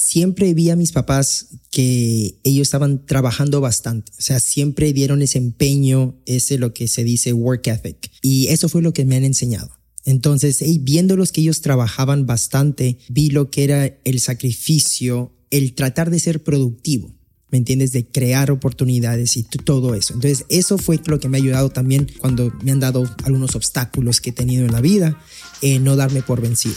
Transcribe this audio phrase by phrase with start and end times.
[0.00, 5.38] siempre vi a mis papás que ellos estaban trabajando bastante, o sea, siempre dieron ese
[5.38, 9.24] empeño, ese lo que se dice work ethic, y eso fue lo que me han
[9.24, 9.70] enseñado.
[10.06, 16.10] Entonces, viendo los que ellos trabajaban bastante, vi lo que era el sacrificio, el tratar
[16.10, 17.14] de ser productivo.
[17.50, 17.90] ¿me entiendes?
[17.90, 20.14] De crear oportunidades y todo eso.
[20.14, 24.20] Entonces, eso fue lo que me ha ayudado también cuando me han dado algunos obstáculos
[24.20, 25.20] que he tenido en la vida,
[25.60, 26.76] eh, no darme por vencido.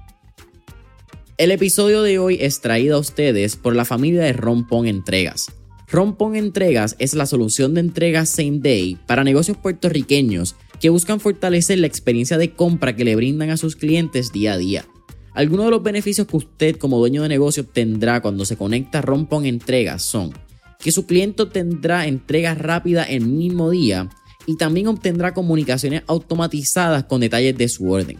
[1.41, 5.51] El episodio de hoy es traído a ustedes por la familia de Rompón Entregas.
[5.87, 11.79] Rompón Entregas es la solución de entregas same day para negocios puertorriqueños que buscan fortalecer
[11.79, 14.85] la experiencia de compra que le brindan a sus clientes día a día.
[15.33, 19.01] Algunos de los beneficios que usted como dueño de negocio tendrá cuando se conecta a
[19.01, 20.31] Rompón Entregas son
[20.77, 24.11] que su cliente tendrá entregas rápidas el mismo día
[24.45, 28.19] y también obtendrá comunicaciones automatizadas con detalles de su orden.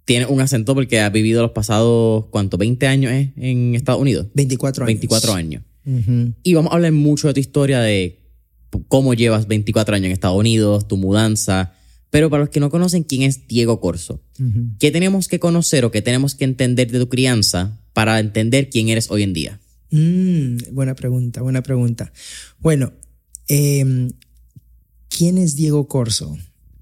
[0.05, 2.59] Tienes un acento porque has vivido los pasados, ¿cuánto?
[2.59, 4.27] ¿20 años en Estados Unidos?
[4.35, 4.87] 24 años.
[4.89, 5.63] 24 años.
[6.43, 8.19] Y vamos a hablar mucho de tu historia de
[8.89, 11.75] cómo llevas 24 años en Estados Unidos, tu mudanza.
[12.11, 14.21] Pero para los que no conocen quién es Diego Corso,
[14.81, 18.89] ¿qué tenemos que conocer o qué tenemos que entender de tu crianza para entender quién
[18.89, 19.61] eres hoy en día?
[19.91, 22.13] Mm, buena pregunta, buena pregunta.
[22.59, 22.93] Bueno,
[23.49, 24.11] eh,
[25.17, 26.39] ¿Quién es Diego Corso?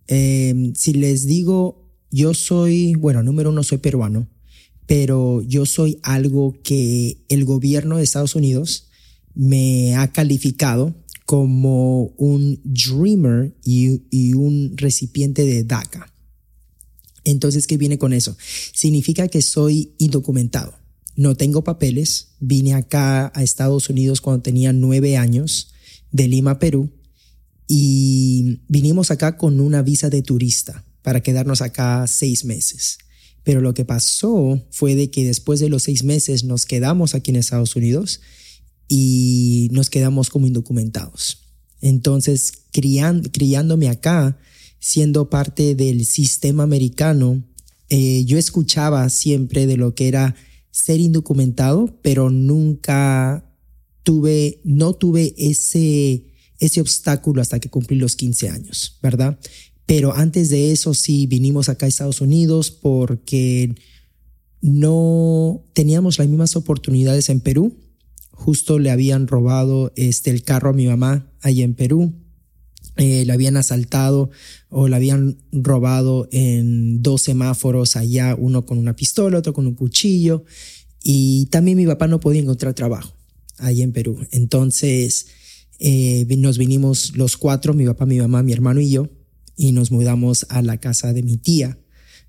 [0.06, 4.28] Em, si les digo, yo soy, bueno, número uno, soy peruano,
[4.86, 8.86] pero yo soy algo que el gobierno de Estados Unidos
[9.34, 10.94] me ha calificado
[11.26, 16.12] como un dreamer y, y un recipiente de DACA.
[17.24, 18.36] Entonces, ¿qué viene con eso?
[18.72, 20.74] Significa que soy indocumentado.
[21.16, 22.28] No tengo papeles.
[22.38, 25.72] Vine acá a Estados Unidos cuando tenía nueve años
[26.12, 26.90] de Lima, Perú
[27.72, 32.98] y vinimos acá con una visa de turista para quedarnos acá seis meses.
[33.44, 37.30] Pero lo que pasó fue de que después de los seis meses nos quedamos aquí
[37.30, 38.22] en Estados Unidos
[38.88, 41.44] y nos quedamos como indocumentados.
[41.80, 44.36] Entonces, criándome acá,
[44.80, 47.44] siendo parte del sistema americano,
[47.88, 50.34] eh, yo escuchaba siempre de lo que era
[50.72, 53.48] ser indocumentado, pero nunca
[54.02, 56.29] tuve, no tuve ese
[56.60, 59.38] ese obstáculo hasta que cumplí los 15 años, ¿verdad?
[59.86, 63.74] Pero antes de eso sí vinimos acá a Estados Unidos porque
[64.60, 67.76] no teníamos las mismas oportunidades en Perú.
[68.30, 72.14] Justo le habían robado este, el carro a mi mamá allá en Perú.
[72.96, 74.30] Eh, le habían asaltado
[74.68, 79.74] o le habían robado en dos semáforos allá, uno con una pistola, otro con un
[79.74, 80.44] cuchillo.
[81.02, 83.14] Y también mi papá no podía encontrar trabajo
[83.58, 84.18] allá en Perú.
[84.30, 85.26] Entonces,
[85.80, 89.08] eh, nos vinimos los cuatro, mi papá, mi mamá, mi hermano y yo,
[89.56, 91.78] y nos mudamos a la casa de mi tía.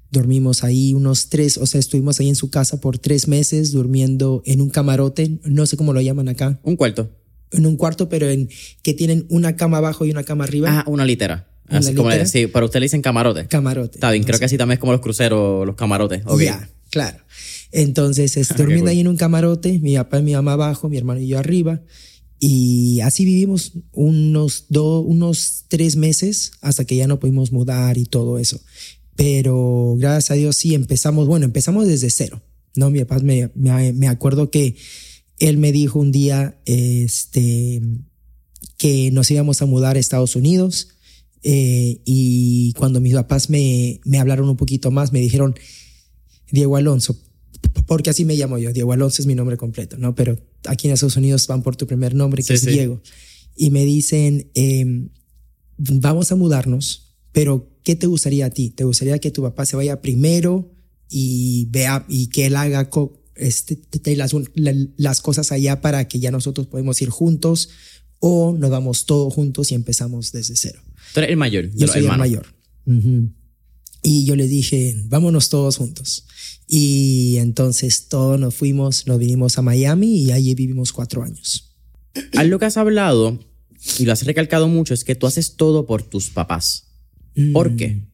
[0.09, 4.41] Dormimos ahí unos tres, o sea, estuvimos ahí en su casa por tres meses durmiendo
[4.45, 6.59] en un camarote, no sé cómo lo llaman acá.
[6.63, 7.11] Un cuarto.
[7.51, 8.49] En un cuarto, pero en
[8.83, 10.69] que tienen una cama abajo y una cama arriba.
[10.71, 11.49] Ah, una litera.
[11.67, 13.47] así como sí, para usted le dicen camarote.
[13.47, 13.97] Camarote.
[13.97, 16.23] Está bien, creo que así también es como los cruceros, los camarotes.
[16.39, 17.17] Ya, claro.
[17.73, 21.19] Entonces, ah, durmiendo ahí en un camarote, mi papá y mi mamá abajo, mi hermano
[21.19, 21.81] y yo arriba.
[22.43, 28.05] Y así vivimos unos, dos, unos tres meses hasta que ya no pudimos mudar y
[28.05, 28.59] todo eso.
[29.15, 32.41] pero gracias a Dios sí empezamos, bueno, empezamos desde cero,
[32.75, 32.89] ¿no?
[32.89, 34.75] Mi papá me, me, me acuerdo que
[35.37, 37.79] él me dijo un día, este,
[38.77, 40.87] que nos íbamos a mudar a Estados Unidos
[41.43, 45.53] eh, y cuando mis papás me, me hablaron un poquito más, me dijeron,
[46.51, 47.15] Diego Alonso,
[47.85, 50.15] porque así me llamo yo, Diego Alonso es mi nombre completo, ¿no?
[50.15, 53.01] Pero aquí en Estados Unidos van por tu primer nombre, que es Diego.
[53.55, 55.09] Y me dicen, em,
[55.77, 58.69] vamos a mudarnos, pero ¿qué te gustaría a ti?
[58.69, 60.71] ¿Te gustaría que tu papá se vaya primero
[61.09, 62.89] y vea y que él haga
[63.35, 63.79] este,
[64.15, 64.33] las,
[64.97, 67.69] las cosas allá para que ya nosotros podemos ir juntos
[68.19, 70.81] o nos vamos todos juntos y empezamos desde cero?
[71.13, 71.69] Tú eres el mayor.
[71.73, 72.45] Yo soy el mayor.
[74.03, 76.25] Y yo le dije, vámonos todos juntos.
[76.67, 81.75] Y entonces todos nos fuimos, nos vinimos a Miami y allí vivimos cuatro años.
[82.33, 83.39] Algo que has hablado
[83.97, 86.87] y lo has recalcado mucho es que tú haces todo por tus papás.
[87.53, 87.89] ¿Por qué?
[87.89, 88.07] Mm.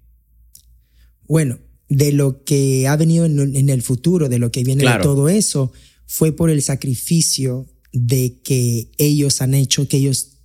[1.28, 1.60] Bueno,
[1.90, 5.72] de lo que ha venido en, el futuro, de lo que viene de todo eso,
[6.06, 10.38] fue por el sacrificio de que ellos han hecho, que ellos,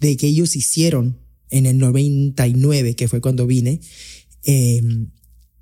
[0.00, 1.18] de que ellos hicieron
[1.50, 3.80] en el 99, que fue cuando vine,
[4.44, 5.10] em,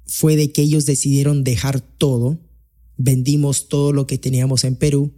[0.06, 2.40] fue de que ellos decidieron dejar todo,
[2.96, 5.14] vendimos todo lo que teníamos en Perú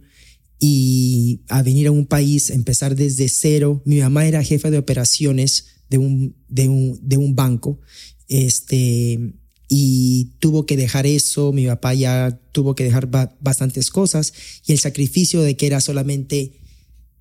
[0.59, 3.81] y a venir a un país, empezar desde cero.
[3.85, 7.79] Mi mamá era jefa de operaciones de un, de un, de un banco,
[8.27, 9.35] este,
[9.67, 13.09] y tuvo que dejar eso, mi papá ya tuvo que dejar
[13.39, 14.33] bastantes cosas
[14.65, 16.59] y el sacrificio de que era solamente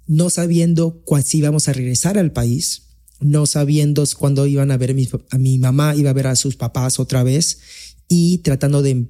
[0.07, 2.84] no sabiendo cuándo íbamos a regresar al país,
[3.25, 6.37] no sabiendo cuándo iban a ver a mi, a mi mamá, iba a ver a
[6.37, 7.59] sus papás otra vez
[8.07, 9.09] y tratando de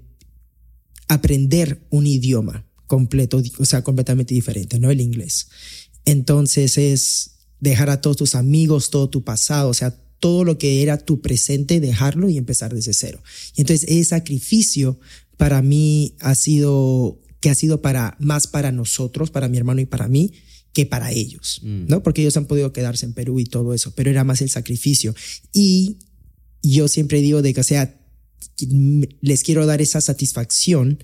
[1.09, 5.49] aprender un idioma completo, o sea, completamente diferente, no el inglés.
[6.05, 9.91] Entonces es dejar a todos tus amigos, todo tu pasado, o sea,
[10.21, 13.21] todo lo que era tu presente, dejarlo y empezar desde cero.
[13.57, 15.01] Y entonces ese sacrificio
[15.37, 19.87] para mí ha sido, que ha sido para, más para nosotros, para mi hermano y
[19.87, 20.33] para mí,
[20.75, 21.87] que para ellos, mm.
[21.89, 22.03] ¿no?
[22.03, 25.15] Porque ellos han podido quedarse en Perú y todo eso, pero era más el sacrificio.
[25.53, 25.99] Y
[26.63, 27.99] yo siempre digo de que, o sea,
[29.21, 30.99] les quiero dar esa satisfacción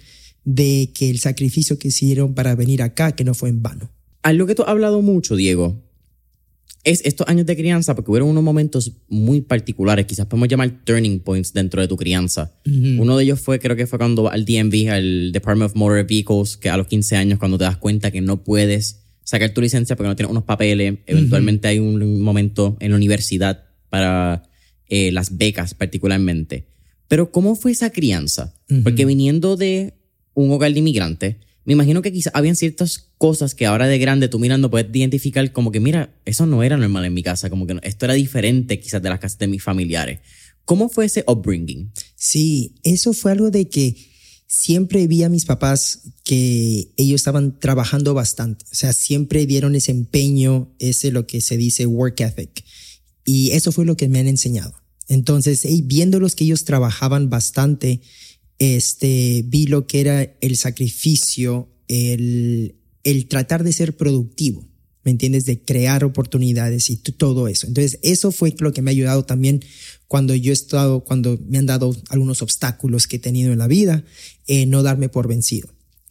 [0.45, 3.91] de que el sacrificio que hicieron para venir acá, que no fue en vano.
[4.23, 5.83] Algo que tú has hablado mucho, Diego,
[6.83, 11.21] es estos años de crianza, porque hubo unos momentos muy particulares, quizás podemos llamar turning
[11.21, 12.59] points dentro de tu crianza.
[12.65, 16.57] Uno de ellos fue, creo que fue cuando al DMV, al Department of Motor Vehicles,
[16.57, 19.97] que a los 15 años, cuando te das cuenta que no puedes sacar tu licencia
[19.97, 24.43] porque no tienes unos papeles, eventualmente hay un momento en la universidad para
[24.89, 26.67] eh, las becas particularmente.
[27.09, 28.55] Pero ¿cómo fue esa crianza?
[28.85, 29.95] Porque viniendo de
[30.35, 34.29] un hogar de inmigrantes, me imagino que quizás habían ciertas cosas que ahora de grande
[34.29, 37.67] tú mirando puedes identificar como que, mira, eso no era normal en mi casa, como
[37.67, 40.21] que esto era diferente quizás de las casas de mis familiares.
[40.65, 41.91] ¿Cómo fue ese upbringing?
[42.15, 43.97] Sí, eso fue algo de que
[44.51, 49.93] siempre vi a mis papás que ellos estaban trabajando bastante, o sea, siempre dieron ese
[49.93, 52.65] empeño, ese lo que se dice work ethic.
[53.25, 54.75] Y eso fue lo que me han enseñado.
[55.07, 58.01] Entonces, viéndolos que ellos trabajaban bastante,
[58.59, 62.75] este, vi lo que era el sacrificio, el,
[63.05, 64.69] el tratar de ser productivo,
[65.05, 65.45] ¿me entiendes?
[65.45, 67.69] De crear oportunidades y todo eso.
[67.69, 69.63] Entonces, eso fue lo que me ha ayudado también
[70.11, 73.69] cuando yo he estado, cuando me han dado algunos obstáculos que he tenido en la
[73.69, 74.03] vida,
[74.49, 75.69] eh, no darme por vencido.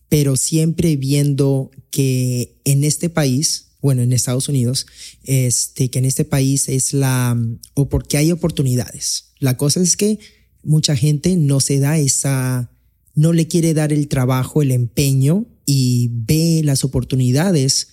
[0.08, 4.86] Pero siempre viendo que en este país, bueno, en Estados Unidos,
[5.25, 7.38] este, que en este país es la,
[7.74, 9.34] o porque hay oportunidades.
[9.38, 10.18] La cosa es que
[10.63, 12.72] mucha gente no se da esa,
[13.15, 17.89] no le quiere dar el trabajo, el empeño y ve las oportunidades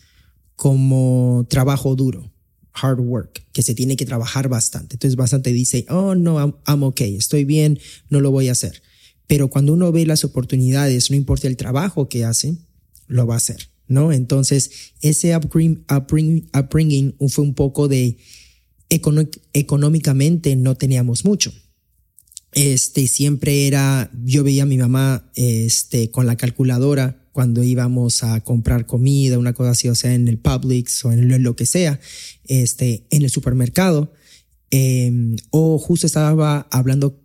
[0.55, 2.33] como trabajo duro,
[2.81, 4.95] hard work, que se tiene que trabajar bastante.
[4.95, 7.79] Entonces bastante dice, oh no, I'm, I'm okay, estoy bien,
[8.11, 8.83] no lo voy a hacer.
[9.27, 12.57] Pero cuando uno ve las oportunidades, no importa el trabajo que hace,
[13.07, 14.13] lo va a hacer, ¿no?
[14.13, 15.85] Entonces ese upbringing,
[16.55, 18.19] upbringing fue un poco de
[18.89, 21.53] económicamente no teníamos mucho
[22.57, 28.41] este, siempre era, yo veía a mi mamá, este, con la calculadora cuando íbamos a
[28.41, 32.01] comprar comida, una cosa así, o sea, en el Publix o en lo que sea,
[32.45, 34.11] este, en el supermercado,
[34.71, 37.21] em, o justo estaba hablando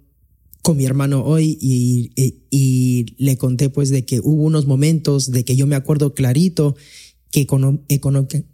[0.63, 2.11] con mi hermano hoy y,
[2.49, 6.75] y, le conté pues de que hubo unos momentos de que yo me acuerdo clarito
[7.31, 7.47] que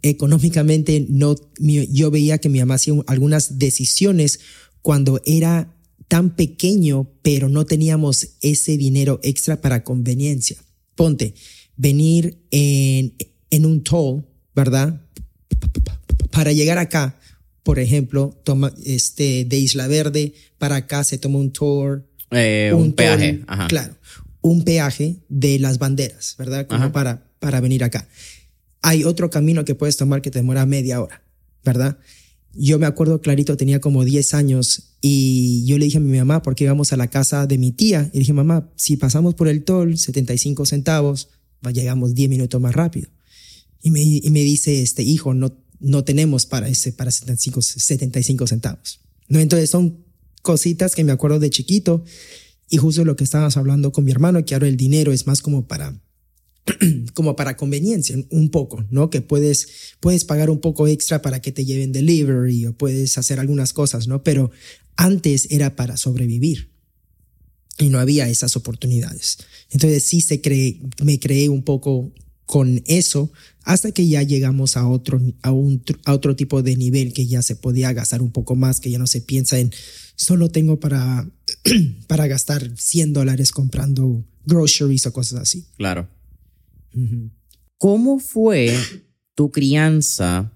[0.02, 4.38] económicamente no, yo veía que mi mamá hacía algunas decisiones
[4.80, 5.74] cuando era
[6.06, 10.56] tan pequeño, pero no teníamos ese dinero extra para conveniencia.
[10.98, 11.32] Ponte,
[11.76, 13.14] venir en,
[13.50, 15.00] en un toll, ¿verdad?
[16.32, 17.16] Para llegar acá,
[17.62, 22.92] por ejemplo, toma este de Isla Verde para acá se toma un tour, Eh, un,
[22.94, 23.44] peaje.
[23.46, 23.68] Ajá.
[23.68, 23.94] claro,
[24.40, 26.66] un peaje de las banderas, ¿verdad?
[26.66, 26.92] Como Ajá.
[26.92, 28.08] para para venir acá.
[28.82, 31.22] Hay otro camino que puedes tomar que te demora media hora,
[31.64, 31.96] ¿verdad?
[32.54, 36.42] Yo me acuerdo clarito, tenía como 10 años y yo le dije a mi mamá,
[36.42, 39.48] porque íbamos a la casa de mi tía, y le dije, mamá, si pasamos por
[39.48, 41.28] el toll, 75 centavos,
[41.72, 43.08] llegamos 10 minutos más rápido.
[43.82, 48.46] Y me, y me dice, este hijo, no, no tenemos para ese, para 75, 75
[48.46, 49.00] centavos.
[49.28, 49.38] ¿No?
[49.38, 50.04] Entonces son
[50.42, 52.04] cositas que me acuerdo de chiquito
[52.70, 55.42] y justo lo que estabas hablando con mi hermano, que ahora el dinero es más
[55.42, 56.00] como para
[57.14, 59.10] como para conveniencia un poco, ¿no?
[59.10, 59.68] Que puedes
[60.00, 64.08] puedes pagar un poco extra para que te lleven delivery o puedes hacer algunas cosas,
[64.08, 64.22] ¿no?
[64.22, 64.50] Pero
[64.96, 66.70] antes era para sobrevivir
[67.78, 69.38] y no había esas oportunidades.
[69.70, 72.12] Entonces sí se cree, me creé un poco
[72.46, 73.30] con eso
[73.62, 77.42] hasta que ya llegamos a otro a un a otro tipo de nivel que ya
[77.42, 79.70] se podía gastar un poco más, que ya no se piensa en
[80.16, 81.28] solo tengo para
[82.06, 85.66] para gastar 100 dólares comprando groceries o cosas así.
[85.76, 86.08] Claro.
[87.76, 88.74] ¿Cómo fue
[89.34, 90.52] tu crianza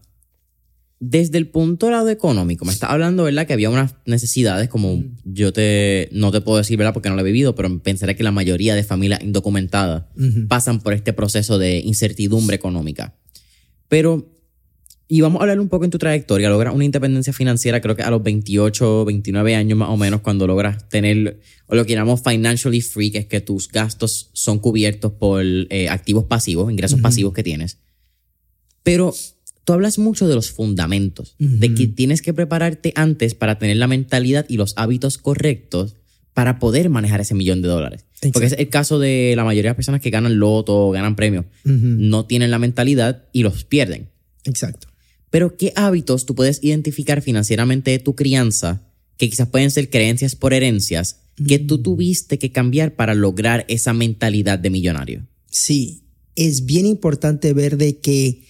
[0.99, 2.65] desde el punto de lado económico?
[2.65, 3.47] Me estás hablando, ¿verdad?
[3.47, 6.93] Que había unas necesidades como yo te, no te puedo decir, ¿verdad?
[6.93, 10.05] Porque no lo he vivido, pero pensaré que la mayoría de familias indocumentadas
[10.49, 13.15] pasan por este proceso de incertidumbre económica.
[13.89, 14.32] Pero,
[15.12, 18.02] y vamos a hablar un poco en tu trayectoria, logras una independencia financiera creo que
[18.02, 22.23] a los 28, 29 años más o menos, cuando logras tener o lo que llamamos
[22.23, 27.35] financially free, que es que tus gastos son cubiertos por eh, activos pasivos, ingresos pasivos
[27.35, 27.76] que tienes.
[28.83, 29.14] Pero
[29.64, 33.88] tú hablas mucho de los fundamentos, de que tienes que prepararte antes para tener la
[33.88, 35.95] mentalidad y los hábitos correctos
[36.33, 38.07] para poder manejar ese millón de dólares.
[38.33, 41.16] Porque es el caso de la mayoría de las personas que ganan loto o ganan
[41.16, 41.45] premios.
[41.64, 44.09] No tienen la mentalidad y los pierden.
[44.45, 44.92] Exacto.
[45.33, 48.87] Pero ¿qué hábitos tú puedes identificar financieramente de tu crianza
[49.17, 53.95] que quizás pueden ser creencias por herencias que tú tuviste que cambiar para lograr esa
[53.95, 55.27] mentalidad de millonario?
[55.51, 56.03] Sí,
[56.37, 58.45] es bien importante ver de que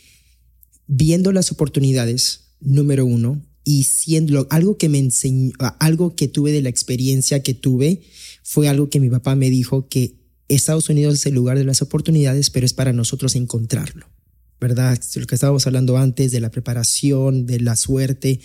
[0.89, 6.63] viendo las oportunidades, número uno, y siendo algo que me enseñó, algo que tuve de
[6.63, 8.03] la experiencia que tuve,
[8.43, 10.17] fue algo que mi papá me dijo que
[10.49, 14.09] Estados Unidos es el lugar de las oportunidades, pero es para nosotros encontrarlo,
[14.63, 14.97] ¿verdad?
[15.17, 18.39] Lo que estábamos hablando antes de la preparación, de la suerte,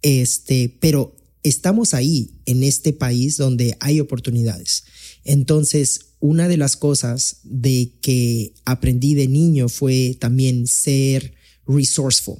[0.00, 4.84] este, pero estamos ahí en este país donde hay oportunidades.
[5.24, 11.34] Entonces, una de las cosas de que aprendí de niño fue también ser
[11.66, 12.38] resourceful.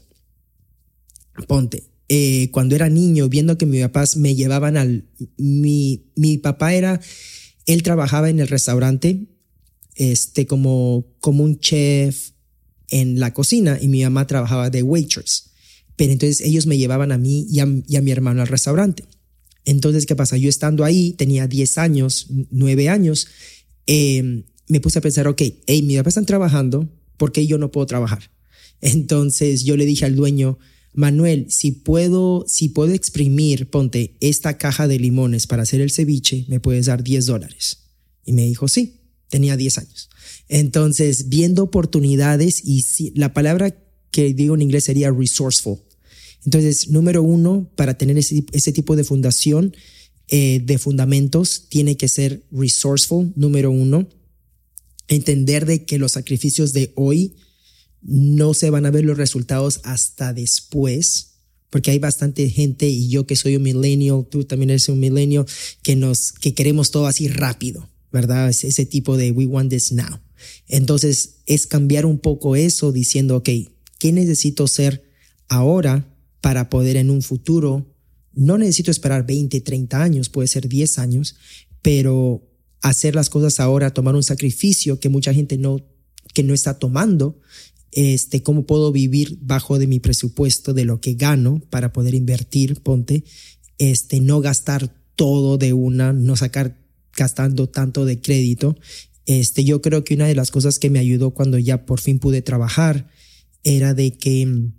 [1.48, 5.08] Ponte, eh, cuando era niño, viendo que mis papás me llevaban al...
[5.36, 7.00] Mi, mi papá era,
[7.66, 9.26] él trabajaba en el restaurante,
[9.96, 12.35] este, como, como un chef
[12.90, 15.50] en la cocina y mi mamá trabajaba de waitress.
[15.96, 19.04] Pero entonces ellos me llevaban a mí y a, mi hermano al restaurante.
[19.64, 20.36] Entonces, ¿qué pasa?
[20.36, 23.26] Yo estando ahí, tenía 10 años, 9 años,
[23.86, 27.70] eh, me puse a pensar, ok, hey, mi papá están trabajando, ¿por qué yo no
[27.70, 28.30] puedo trabajar?
[28.80, 30.58] Entonces yo le dije al dueño,
[30.92, 36.46] Manuel, si puedo, si puedo exprimir, ponte esta caja de limones para hacer el ceviche,
[36.48, 37.78] me puedes dar 10 dólares.
[38.24, 40.08] Y me dijo, sí, tenía 10 años.
[40.48, 43.76] Entonces, viendo oportunidades y si, la palabra
[44.10, 45.78] que digo en inglés sería resourceful.
[46.44, 49.74] Entonces, número uno, para tener ese, ese tipo de fundación,
[50.28, 54.08] eh, de fundamentos, tiene que ser resourceful, número uno.
[55.08, 57.36] Entender de que los sacrificios de hoy
[58.02, 61.34] no se van a ver los resultados hasta después,
[61.70, 65.46] porque hay bastante gente y yo que soy un millennial, tú también eres un millennial,
[65.82, 68.48] que nos, que queremos todo así rápido, ¿verdad?
[68.48, 70.20] Ese, ese tipo de we want this now.
[70.68, 73.48] Entonces es cambiar un poco eso diciendo, ok,
[73.98, 75.10] ¿qué necesito ser
[75.48, 77.86] ahora para poder en un futuro?
[78.32, 81.36] No necesito esperar 20, 30 años, puede ser 10 años,
[81.82, 82.42] pero
[82.82, 85.84] hacer las cosas ahora, tomar un sacrificio que mucha gente no,
[86.34, 87.40] que no está tomando,
[87.92, 92.82] este, cómo puedo vivir bajo de mi presupuesto, de lo que gano para poder invertir,
[92.82, 93.24] ponte,
[93.78, 96.78] este, no gastar todo de una, no sacar
[97.16, 98.76] gastando tanto de crédito.
[99.26, 102.18] Este, yo creo que una de las cosas que me ayudó cuando ya por fin
[102.18, 103.10] pude trabajar
[103.64, 104.70] era de que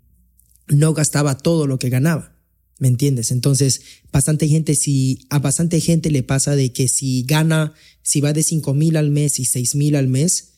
[0.67, 2.33] no gastaba todo lo que ganaba.
[2.79, 3.31] ¿Me entiendes?
[3.31, 7.73] Entonces, bastante gente, si a bastante gente le pasa de que si gana,
[8.03, 10.53] si va de 5 mil al mes y 6 mil al mes,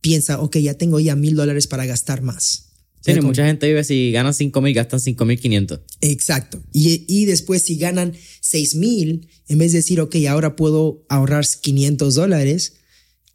[0.00, 2.66] piensa, ok, ya tengo ya mil dólares para gastar más.
[3.00, 3.30] Sí, ¿Sabes cómo?
[3.30, 5.80] mucha gente vive si ganan 5 mil, gastan 5 mil 500.
[6.02, 6.62] Exacto.
[6.72, 11.44] Y, y después si ganan 6 mil, en vez de decir, ok, ahora puedo ahorrar
[11.60, 12.74] 500 dólares,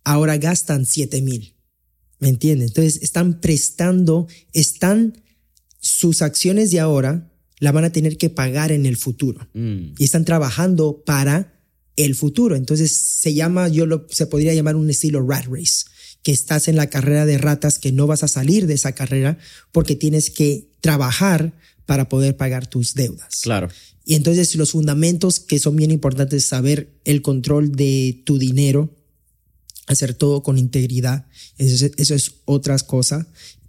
[0.03, 1.55] ahora gastan 7 mil.
[2.20, 2.70] ¿Me entiendes?
[2.70, 5.22] Entonces están prestando, están
[5.79, 7.31] sus acciones de ahora
[7.62, 9.48] la van a tener que pagar en el futuro.
[9.53, 9.93] Mm.
[9.98, 11.53] Y están trabajando para
[11.96, 12.55] el futuro.
[12.55, 15.86] Entonces se llama, yo lo, se podría llamar un estilo rat race,
[16.24, 19.38] que estás en la carrera de ratas, que no vas a salir de esa carrera
[19.72, 21.53] porque tienes que trabajar
[21.86, 23.41] para poder pagar tus deudas.
[23.43, 23.70] Claro.
[24.05, 28.89] Y entonces los fundamentos que son bien importantes, saber el control de tu dinero,
[29.88, 31.86] hacer todo con integridad, eso
[32.16, 33.28] es, otra cosa.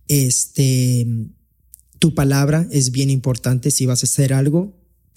[0.08, 1.06] Este,
[1.98, 4.76] tu palabra es bien importante, si vas a hacer algo,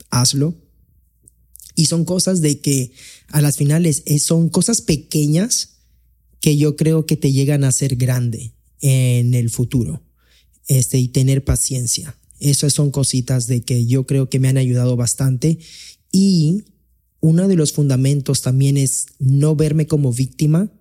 [0.10, 0.56] hazlo.
[1.76, 2.94] Y son cosas de que
[3.28, 5.76] a las finales eh, son cosas pequeñas
[6.40, 10.02] que yo creo que te llegan a ser grande en el futuro.
[10.68, 12.18] Este, y tener paciencia.
[12.40, 15.60] Esas son cositas de que yo creo que me han ayudado bastante.
[16.12, 16.64] Y
[17.20, 20.72] uno de los fundamentos también es no verme como víctima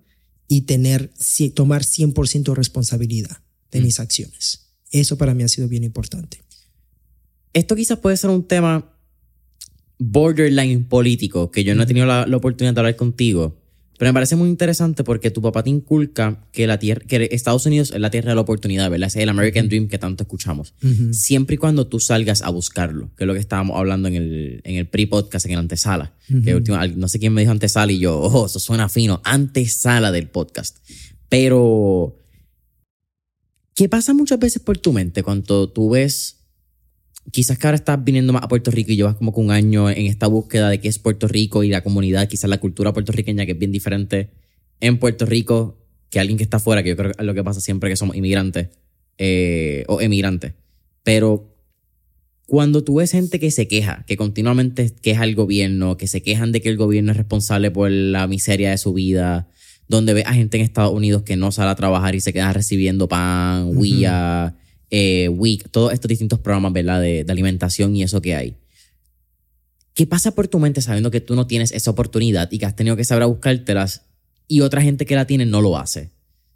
[0.49, 1.13] y tener,
[1.55, 3.39] tomar 100% responsabilidad
[3.71, 4.73] de mis acciones.
[4.91, 6.43] Eso para mí ha sido bien importante.
[7.53, 8.97] Esto quizás puede ser un tema
[9.99, 13.64] borderline político, que yo no he tenido la, la oportunidad de hablar contigo,
[13.99, 17.65] pero me parece muy interesante porque tu papá te inculca que, la tierra, que Estados
[17.67, 19.07] Unidos es la tierra de la oportunidad, ¿verdad?
[19.07, 20.75] Ese es el American Dream que tanto escuchamos.
[21.13, 24.61] Siempre y cuando tú salgas a buscarlo, que es lo que estábamos hablando en el,
[24.65, 26.13] en el pre-podcast, en el antesala.
[26.45, 30.11] que última- no sé quién me dijo antesala y yo, oh, eso suena fino, antesala
[30.11, 30.79] del podcast.
[31.29, 32.17] Pero,
[33.75, 36.44] ¿qué pasa muchas veces por tu mente cuando tú ves
[37.31, 39.91] quizás que ahora estás viniendo más a Puerto Rico y llevas como que un año
[39.91, 43.47] en esta búsqueda de qué es Puerto Rico y la comunidad, quizás la cultura puertorriqueña
[43.47, 44.31] que es bien diferente
[44.81, 45.79] en Puerto Rico
[46.11, 47.97] que alguien que está afuera, que yo creo que es lo que pasa siempre que
[47.97, 48.69] somos inmigrantes
[49.19, 50.55] eh, o emigrantes.
[51.03, 51.55] Pero
[52.47, 56.53] cuando tú ves gente que se queja, que continuamente queja al gobierno, que se quejan
[56.53, 59.49] de que el gobierno es responsable por la miseria de su vida,
[59.89, 62.53] donde ves a gente en Estados Unidos que no sale a trabajar y se queda
[62.53, 64.57] recibiendo pan, huilla,
[64.97, 67.01] eh, WIC, todos estos distintos programas ¿verdad?
[67.01, 68.55] De, de alimentación y eso que hay.
[69.93, 72.77] ¿Qué pasa por tu mente sabiendo que tú no tienes esa oportunidad y que has
[72.77, 74.03] tenido que saber a buscártelas
[74.47, 76.11] y otra gente que la tiene no lo hace?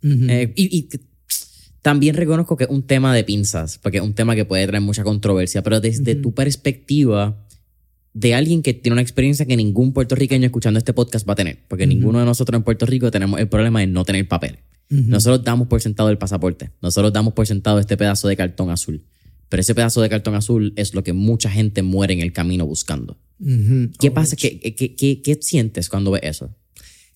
[0.04, 0.88] Eh, y, y
[1.82, 4.82] también reconozco que es un tema de pinzas, porque es un tema que puede traer
[4.82, 7.44] mucha controversia, pero desde tu perspectiva
[8.14, 11.64] de alguien que tiene una experiencia que ningún puertorriqueño escuchando este podcast va a tener,
[11.66, 14.58] porque ninguno de nosotros en Puerto Rico tenemos el problema de no tener papel.
[14.90, 19.04] Nosotros damos por sentado el pasaporte, nosotros damos por sentado este pedazo de cartón azul,
[19.50, 22.64] pero ese pedazo de cartón azul es lo que mucha gente muere en el camino
[22.66, 23.18] buscando.
[24.00, 24.34] ¿Qué Oh, pasa?
[24.36, 26.54] ¿Qué, qué, qué, qué sientes cuando ves eso?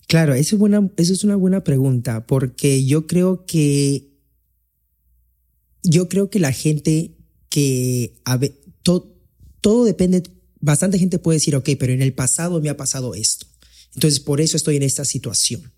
[0.07, 4.11] Claro, eso es, buena, eso es una buena pregunta, porque yo creo que
[5.83, 7.17] yo creo que la gente
[7.49, 9.17] que a ve- to-
[9.61, 10.23] todo depende,
[10.61, 13.47] bastante gente puede decir, ok, pero en el pasado me ha pasado esto.
[13.95, 15.73] Entonces por eso estoy en esta situación.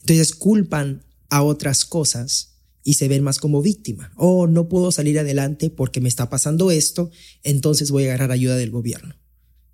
[0.00, 2.50] Entonces culpan a otras cosas
[2.84, 4.12] y se ven más como víctima.
[4.16, 7.10] Oh, no puedo salir adelante porque me está pasando esto,
[7.42, 9.16] entonces voy a agarrar ayuda del gobierno.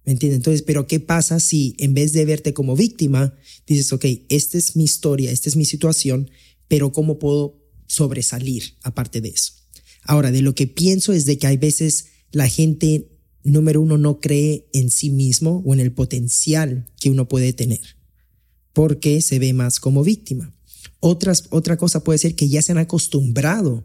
[0.04, 0.36] ¿Me entiendes?
[0.36, 3.34] Entonces, pero ¿qué pasa si en vez de verte como víctima,
[3.66, 6.30] dices, ok, esta es mi historia, esta es mi situación,
[6.68, 9.52] pero ¿cómo puedo sobresalir aparte de eso?
[10.02, 13.08] Ahora, de lo que pienso es de que hay veces la gente,
[13.42, 17.96] número uno, no cree en sí mismo o en el potencial que uno puede tener,
[18.72, 20.55] porque se ve más como víctima.
[21.00, 23.84] Otras, otra cosa puede ser que ya se han acostumbrado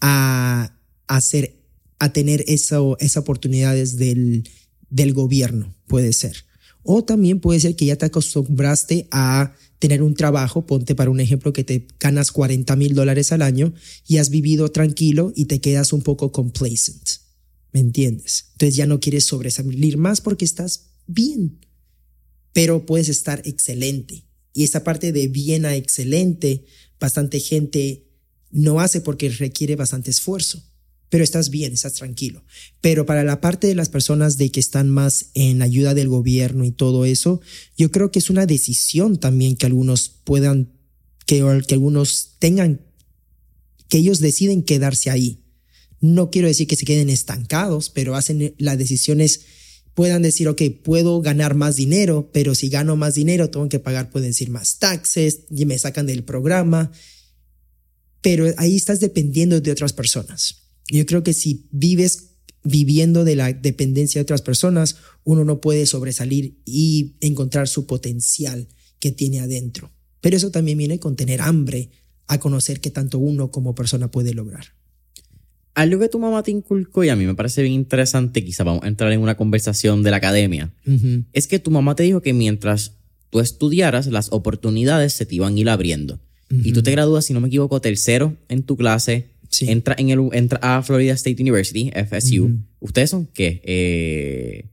[0.00, 1.62] a, hacer,
[1.98, 4.48] a tener eso, esas oportunidades del,
[4.90, 6.44] del gobierno, puede ser.
[6.82, 11.20] O también puede ser que ya te acostumbraste a tener un trabajo, ponte para un
[11.20, 13.74] ejemplo que te ganas 40 mil dólares al año
[14.06, 17.08] y has vivido tranquilo y te quedas un poco complacent.
[17.72, 18.50] ¿Me entiendes?
[18.52, 21.58] Entonces ya no quieres sobresalir más porque estás bien,
[22.52, 24.25] pero puedes estar excelente.
[24.56, 26.64] Y esa parte de bien a excelente,
[26.98, 28.08] bastante gente
[28.50, 30.64] no hace porque requiere bastante esfuerzo
[31.08, 32.44] pero estás bien, estás tranquilo.
[32.80, 36.64] Pero para la parte de las personas de que están más en ayuda del gobierno
[36.64, 37.40] y todo eso,
[37.76, 40.72] yo creo que es una decisión también que algunos puedan,
[41.24, 42.80] que, que algunos tengan,
[43.88, 45.44] que ellos deciden quedarse ahí.
[46.00, 49.42] No quiero decir que se queden estancados, pero hacen las decisiones,
[49.96, 54.10] puedan decir, ok, puedo ganar más dinero, pero si gano más dinero, tengo que pagar,
[54.10, 56.92] pueden decir, más taxes, y me sacan del programa.
[58.20, 60.64] Pero ahí estás dependiendo de otras personas.
[60.88, 62.32] Yo creo que si vives
[62.62, 68.68] viviendo de la dependencia de otras personas, uno no puede sobresalir y encontrar su potencial
[68.98, 69.90] que tiene adentro.
[70.20, 71.88] Pero eso también viene con tener hambre
[72.26, 74.75] a conocer que tanto uno como persona puede lograr.
[75.76, 78.82] Algo que tu mamá te inculcó y a mí me parece bien interesante, quizá vamos
[78.82, 80.72] a entrar en una conversación de la academia,
[81.32, 82.94] es que tu mamá te dijo que mientras
[83.30, 86.18] tú estudiaras, las oportunidades se te iban a ir abriendo.
[86.50, 89.70] Y tú te gradúas, si no me equivoco, tercero en tu clase Sí.
[89.70, 92.58] entra, en el, entra a Florida State University, FSU.
[92.80, 93.60] ¿Ustedes son qué?
[93.64, 94.64] Eh,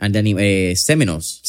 [0.00, 0.76] eh.
[0.76, 1.40] Seminoles.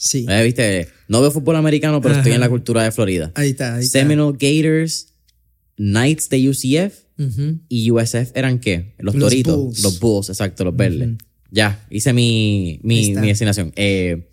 [0.00, 0.26] Sí.
[0.28, 0.88] Eh, ¿Viste?
[1.08, 3.32] No veo fútbol americano, pero estoy en la cultura de Florida.
[3.34, 3.76] Ahí está.
[3.76, 3.98] Ahí está.
[3.98, 5.08] Seminole Gators,
[5.76, 6.94] Knights de UCF
[7.68, 8.94] Y USF eran qué?
[8.98, 9.56] Los, Los toritos.
[9.56, 9.82] Bulls.
[9.82, 11.18] Los Bulls, exacto, los verdes.
[11.50, 13.72] Ya, hice mi, mi, mi asignación.
[13.76, 14.28] Eh,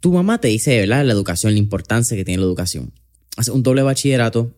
[0.00, 1.04] tu mamá te dice, ¿verdad?
[1.04, 2.92] La educación, la importancia que tiene la educación.
[3.36, 4.54] Haces un doble bachillerato,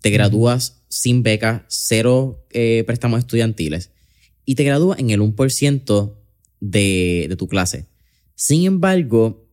[0.00, 3.90] te gradúas sin beca, cero eh, préstamos estudiantiles
[4.44, 6.14] y te gradúas en el 1%
[6.60, 7.86] de, de tu clase.
[8.34, 9.46] Sin embargo,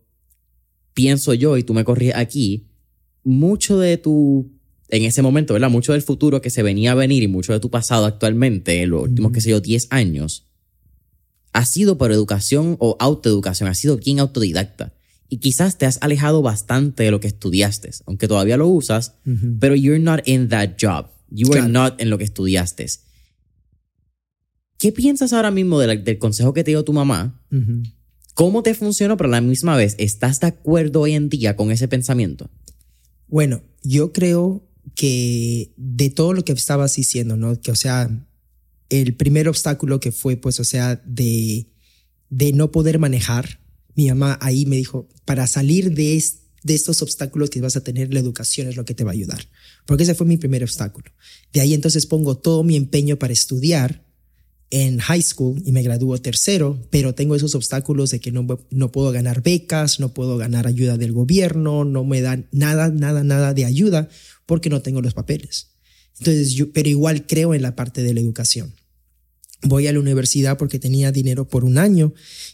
[0.93, 2.67] pienso yo, y tú me corriges aquí,
[3.23, 4.54] mucho de tu,
[4.89, 5.69] en ese momento, ¿verdad?
[5.69, 8.89] Mucho del futuro que se venía a venir y mucho de tu pasado actualmente, en
[8.91, 10.45] los últimos, qué sé yo, 10 años,
[11.53, 14.93] ha sido por educación o autoeducación, ha sido bien autodidacta.
[15.27, 19.15] Y quizás te has alejado bastante de lo que estudiaste, aunque todavía lo usas,
[19.59, 21.07] pero you're not in that job.
[21.31, 21.73] You are Claro.
[21.73, 22.85] not en lo que estudiaste.
[24.77, 27.41] ¿Qué piensas ahora mismo de la- del consejo que te dio tu mamá?
[28.33, 29.15] ¿Cómo te funcionó?
[29.17, 32.49] Pero a la misma vez, ¿estás de acuerdo hoy en día con ese pensamiento?
[33.27, 34.64] Bueno, yo creo
[34.95, 37.59] que de todo lo que estabas diciendo, ¿no?
[37.61, 38.09] Que, o sea,
[38.89, 41.67] el primer obstáculo que fue, pues, o sea, de,
[42.29, 43.59] de no poder manejar,
[43.95, 47.83] mi mamá ahí me dijo, para salir de, es- de estos obstáculos que vas a
[47.83, 49.47] tener, la educación es lo que te va a ayudar.
[49.85, 51.11] Porque ese fue mi primer obstáculo.
[51.53, 54.03] De ahí entonces pongo todo mi empeño para estudiar
[54.71, 58.91] en high school y me gradúo tercero, pero tengo esos obstáculos de que no, no
[58.91, 63.53] puedo ganar becas, no puedo ganar ayuda del gobierno, no me dan nada, nada, nada
[63.53, 64.09] de ayuda
[64.45, 65.71] porque no tengo los papeles.
[66.19, 68.73] Entonces yo, pero igual creo en la parte de la educación.
[69.63, 72.13] Voy a la universidad porque tenía dinero por un año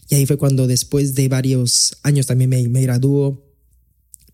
[0.10, 3.45] y ahí fue cuando después de varios años también me, me graduó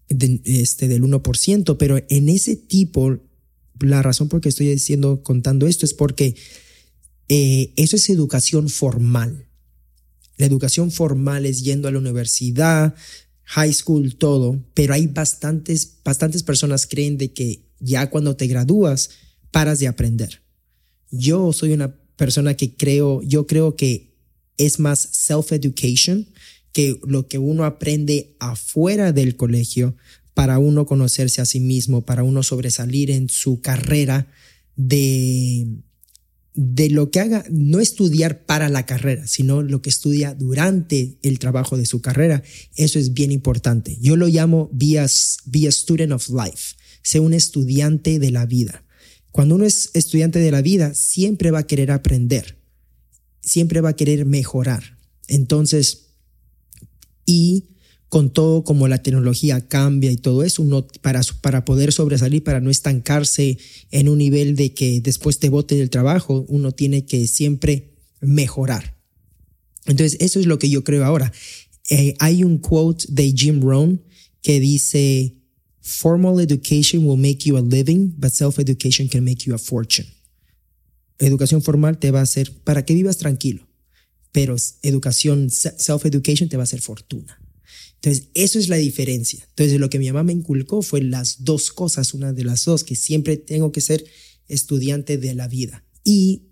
[0.10, 3.20] este, del 1%, pero en ese tipo,
[3.80, 6.36] la razón por que estoy diciendo, contando esto es porque
[7.28, 9.48] eh, eso es educación formal.
[10.38, 12.96] La educación formal es yendo a la universidad,
[13.48, 19.10] high school, todo, pero hay bastantes, bastantes personas creen de que ya cuando te gradúas
[19.52, 20.42] paras de aprender.
[21.12, 24.14] Yo soy una persona que creo, yo creo que
[24.58, 26.28] es más self-education,
[26.74, 29.96] que lo que uno aprende afuera del colegio
[30.34, 34.28] para uno conocerse a sí mismo, para uno sobresalir en su carrera
[34.76, 35.68] de,
[36.58, 41.38] de lo que haga, no estudiar para la carrera, sino lo que estudia durante el
[41.38, 42.42] trabajo de su carrera.
[42.76, 43.96] Eso es bien importante.
[44.02, 48.84] Yo lo llamo be a, student of life, ser un estudiante de la vida.
[49.32, 52.58] Cuando uno es estudiante de la vida, siempre va a querer aprender,
[53.42, 54.98] siempre va a querer mejorar.
[55.28, 56.16] Entonces,
[57.24, 57.77] y
[58.10, 62.70] con todo como la tecnología cambia y todo eso, uno para, poder sobresalir, para no
[62.70, 63.58] estancarse
[63.92, 68.98] en un nivel de que después te bote del trabajo, uno tiene que siempre mejorar.
[69.86, 71.32] Entonces, eso es lo que yo creo ahora.
[71.90, 74.02] Eh, hay un quote de Jim Rohn
[74.42, 75.36] que dice,
[75.82, 80.08] Formal education will make you a living, but self-education can make you a fortune.
[81.18, 83.68] Educación formal te va a hacer para que vivas tranquilo,
[84.32, 87.40] pero educación, self-education te va a hacer fortuna.
[87.96, 89.46] Entonces, eso es la diferencia.
[89.50, 92.84] Entonces, lo que mi mamá me inculcó fue las dos cosas, una de las dos,
[92.84, 94.06] que siempre tengo que ser
[94.48, 95.84] estudiante de la vida.
[96.04, 96.44] Y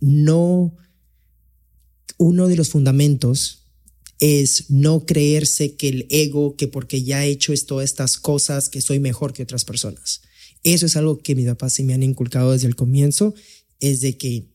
[0.00, 0.76] no,
[2.18, 3.64] uno de los fundamentos
[4.20, 8.80] es no creerse que el ego, que porque ya he hecho todas estas cosas, que
[8.80, 10.22] soy mejor que otras personas.
[10.62, 13.34] Eso es algo que mis papás se me han inculcado desde el comienzo,
[13.80, 14.48] es de que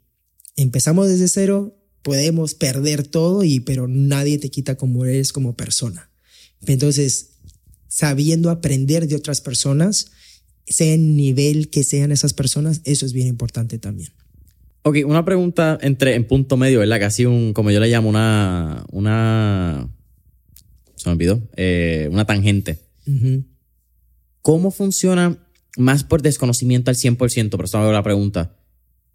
[0.55, 1.78] empezamos desde cero,
[2.09, 6.09] podemos perder todo, y, pero nadie te quita como eres como persona.
[6.65, 7.33] Entonces,
[7.87, 10.07] sabiendo aprender de otras personas,
[10.65, 14.09] sea en nivel que sean esas personas, eso es bien importante también.
[14.81, 16.99] Ok, una pregunta entre en punto medio, ¿verdad?
[16.99, 19.87] Casi un, como yo le llamo, una, una,
[20.95, 22.79] se me olvidó, eh, una tangente.
[23.05, 23.45] Uh -huh.
[24.41, 25.37] ¿Cómo funciona,
[25.77, 28.57] más por desconocimiento al 100%, pero eso me hago la pregunta,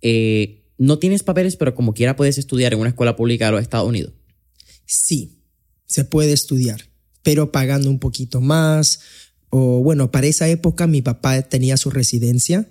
[0.00, 3.62] eh, no tienes papeles, pero como quiera puedes estudiar en una escuela pública de los
[3.62, 4.12] Estados Unidos?
[4.86, 5.38] Sí,
[5.86, 6.88] se puede estudiar,
[7.22, 9.00] pero pagando un poquito más.
[9.50, 12.68] O bueno, para esa época mi papá tenía su residencia,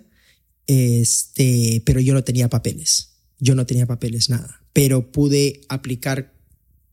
[0.68, 3.14] este, pero yo no tenía papeles.
[3.40, 4.62] Yo no tenía papeles, nada.
[4.74, 6.34] Pero pude aplicar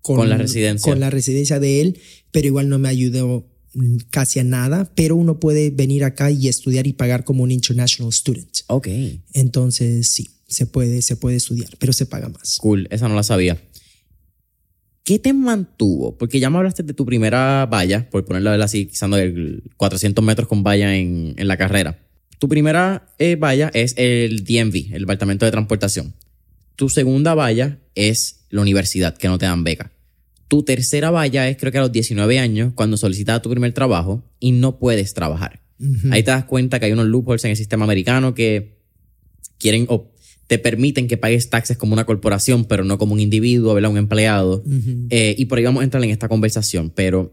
[0.03, 0.91] con, con la residencia.
[0.91, 3.49] Con la residencia de él, pero igual no me ayudó
[4.11, 4.91] casi a nada.
[4.95, 8.59] Pero uno puede venir acá y estudiar y pagar como un international student.
[8.69, 8.89] Ok.
[9.33, 12.59] Entonces, sí, se puede, se puede estudiar, pero se paga más.
[12.59, 13.57] Cool, esa no la sabía.
[15.05, 16.19] ¿Qué te mantuvo?
[16.19, 19.09] Porque ya me hablaste de tu primera valla, por ponerla así, quizás
[19.77, 21.99] 400 metros con valla en, en la carrera.
[22.39, 26.15] Tu primera eh, valla es el DMV, el Departamento de Transportación.
[26.77, 29.93] Tu segunda valla es la universidad, que no te dan beca.
[30.49, 34.25] Tu tercera valla es creo que a los 19 años, cuando solicitas tu primer trabajo
[34.41, 35.63] y no puedes trabajar.
[36.11, 38.81] Ahí te das cuenta que hay unos loopholes en el sistema americano que
[39.59, 40.13] quieren o
[40.51, 43.93] te permiten que pagues taxes como una corporación, pero no como un individuo, ¿verdad?
[43.93, 44.65] Un empleado.
[45.09, 46.91] Eh, y por ahí vamos a entrar en esta conversación.
[46.91, 47.33] Pero,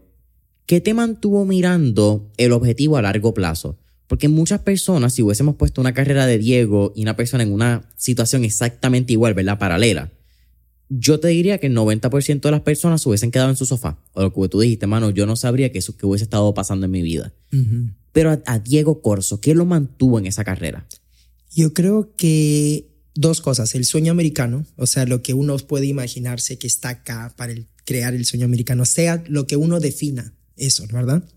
[0.66, 3.76] ¿qué te mantuvo mirando el objetivo a largo plazo?
[4.06, 7.90] Porque muchas personas, si hubiésemos puesto una carrera de Diego y una persona en una
[7.96, 9.58] situación exactamente igual, ¿verdad?
[9.58, 10.12] Paralela,
[10.88, 13.98] yo te diría que el 90% de las personas se hubiesen quedado en su sofá.
[14.12, 16.86] O lo que tú dijiste, mano, yo no sabría que eso que hubiese estado pasando
[16.86, 17.32] en mi vida.
[18.12, 20.86] Pero a, Diego Corso, ¿qué lo mantuvo en esa carrera?
[21.52, 22.87] Yo creo que
[23.18, 23.74] dos cosas.
[23.74, 27.52] El sueño americano, o sea, lo que uno puede imaginarse que está acá para
[27.84, 31.28] crear el sueño americano, sea lo que uno defina eso, ¿verdad?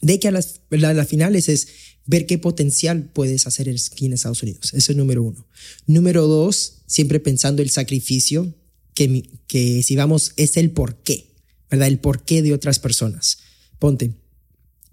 [0.00, 1.68] De que a las, las finales es
[2.04, 4.74] ver qué potencial puedes hacer aquí en Estados Unidos.
[4.74, 5.46] Eso es número uno.
[5.86, 8.52] Número dos, siempre pensando el sacrificio,
[8.94, 11.30] que, que si vamos, es el por qué,
[11.70, 11.86] ¿verdad?
[11.86, 13.38] El por qué de otras personas.
[13.78, 14.14] Ponte,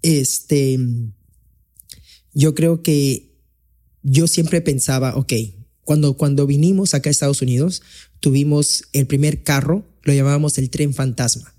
[0.02, 0.78] este,
[2.32, 3.34] yo creo que
[4.02, 5.32] yo siempre pensaba, ok,
[5.90, 7.82] cuando, cuando vinimos acá a Estados Unidos,
[8.20, 11.52] tuvimos el primer carro, lo llamábamos el tren fantasma.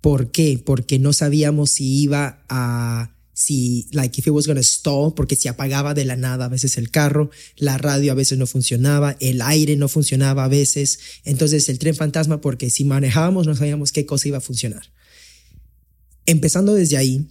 [0.00, 0.60] ¿Por qué?
[0.66, 5.48] Porque no sabíamos si iba a si, like, if it was gonna stall, porque se
[5.48, 9.40] apagaba de la nada a veces el carro, la radio a veces no funcionaba, el
[9.40, 10.98] aire no funcionaba a veces.
[11.22, 14.82] Entonces, el tren fantasma, porque si manejábamos no sabíamos qué cosa iba a funcionar.
[16.24, 17.28] Empezando desde ahí,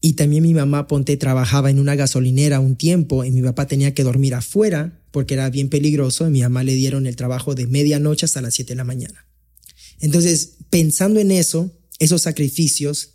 [0.00, 3.92] y también mi mamá, ponte, trabajaba en una gasolinera un tiempo y mi papá tenía
[3.92, 6.26] que dormir afuera porque era bien peligroso.
[6.26, 9.26] A mi mamá le dieron el trabajo de medianoche hasta las 7 de la mañana.
[9.98, 13.14] Entonces, pensando en eso, esos sacrificios,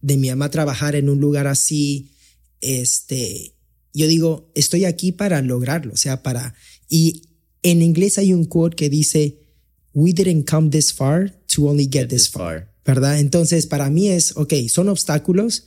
[0.00, 2.12] de mi mamá trabajar en un lugar así,
[2.62, 3.52] este,
[3.92, 6.54] yo digo, estoy aquí para lograrlo, o sea, para,
[6.88, 7.24] y
[7.62, 9.36] en inglés hay un quote que dice,
[9.92, 13.20] we didn't come this far to only get, this far, ¿verdad?
[13.20, 15.64] Entonces, para mí es, ok, son obstáculos,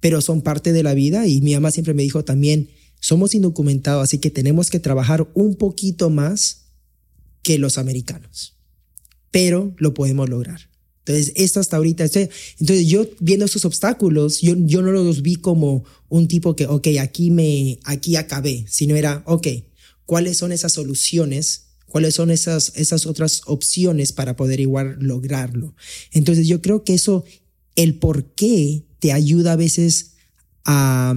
[0.00, 2.70] pero son parte de la vida y mi mamá siempre me dijo también,
[3.06, 6.72] somos indocumentados, así que tenemos que trabajar un poquito más
[7.44, 8.56] que los americanos,
[9.30, 10.68] pero lo podemos lograr.
[11.04, 15.84] Entonces, esto hasta ahorita, entonces yo viendo esos obstáculos, yo, yo no los vi como
[16.08, 19.46] un tipo que, ok, aquí me, aquí acabé, sino era, ok,
[20.04, 21.66] ¿cuáles son esas soluciones?
[21.86, 25.76] ¿Cuáles son esas, esas otras opciones para poder igual lograrlo?
[26.10, 27.24] Entonces, yo creo que eso,
[27.76, 30.14] el por qué te ayuda a veces
[30.64, 31.14] a,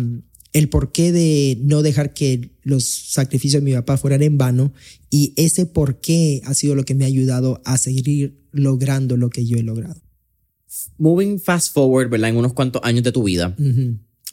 [0.54, 4.74] el porqué de no dejar que los sacrificios de mi papá fueran en vano
[5.10, 9.46] y ese porqué ha sido lo que me ha ayudado a seguir logrando lo que
[9.46, 10.02] yo he logrado.
[10.98, 12.30] Moving fast forward, ¿verdad?
[12.30, 13.56] En unos cuantos años de tu vida,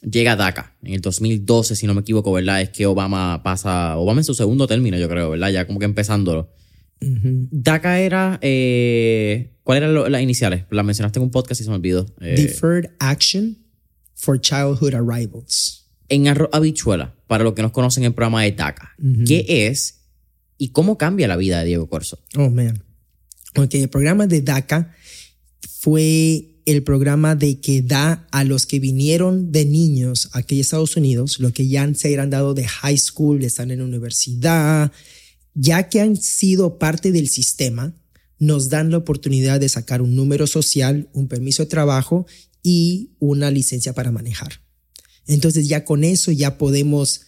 [0.02, 2.62] llega DACA en el 2012, si no me equivoco, ¿verdad?
[2.62, 5.50] Es que Obama pasa, Obama en su segundo término, yo creo, ¿verdad?
[5.50, 6.50] Ya como que empezándolo.
[7.00, 10.64] DACA era, eh, ¿cuáles eran las iniciales?
[10.70, 12.06] Las mencionaste en un podcast y se me olvidó.
[12.20, 13.58] Eh, Deferred Action
[14.14, 18.52] for Childhood Arrivals en arroz habichuela, para los que nos conocen en el programa de
[18.52, 18.92] DACA.
[19.26, 20.00] ¿Qué es
[20.58, 22.18] y cómo cambia la vida de Diego Corso?
[22.36, 22.82] Oh, man.
[23.56, 24.94] Ok, el programa de DACA
[25.80, 30.96] fue el programa de que da a los que vinieron de niños aquí a Estados
[30.96, 34.90] Unidos, los que ya se han dado de high school, están en universidad,
[35.54, 37.94] ya que han sido parte del sistema,
[38.38, 42.26] nos dan la oportunidad de sacar un número social, un permiso de trabajo
[42.62, 44.65] y una licencia para manejar.
[45.26, 47.22] Entonces ya con eso ya podemos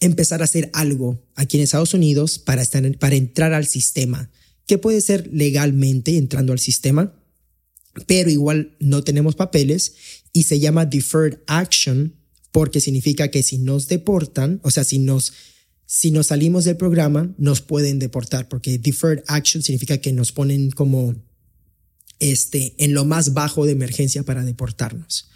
[0.00, 2.64] empezar a hacer algo aquí en Estados Unidos para,
[2.98, 4.30] para entrar al sistema,
[4.66, 7.14] que puede ser legalmente entrando al sistema,
[8.06, 9.94] pero igual no tenemos papeles
[10.32, 12.14] y se llama deferred action
[12.52, 15.32] porque significa que si nos deportan, o sea, si nos
[15.90, 20.70] si nos salimos del programa, nos pueden deportar, porque deferred action significa que nos ponen
[20.70, 21.14] como
[22.20, 25.30] este, en lo más bajo de emergencia para deportarnos.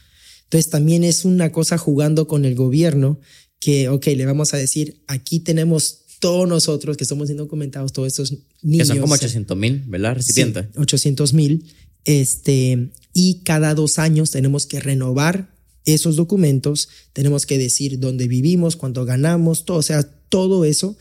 [0.52, 3.18] Entonces también es una cosa jugando con el gobierno
[3.58, 8.34] que, ok, le vamos a decir, aquí tenemos todos nosotros que somos indocumentados, todos estos
[8.60, 8.86] niños.
[8.86, 10.16] Que son como 800 mil, ¿verdad?
[10.16, 10.66] Recipientes.
[10.76, 11.64] 800 mil.
[12.04, 15.54] Este, y cada dos años tenemos que renovar
[15.86, 20.98] esos documentos, tenemos que decir dónde vivimos, cuánto ganamos, todo, o sea, todo eso.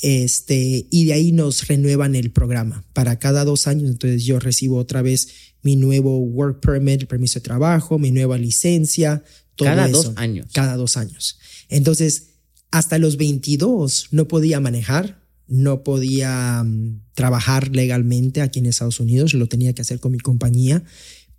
[0.00, 3.90] Este, y de ahí nos renuevan el programa para cada dos años.
[3.90, 5.28] Entonces yo recibo otra vez
[5.64, 9.24] mi nuevo work permit, el permiso de trabajo, mi nueva licencia,
[9.56, 10.46] todo Cada dos años.
[10.52, 11.38] Cada dos años.
[11.68, 12.34] Entonces,
[12.70, 19.32] hasta los 22 no podía manejar, no podía mm, trabajar legalmente aquí en Estados Unidos,
[19.34, 20.84] lo tenía que hacer con mi compañía,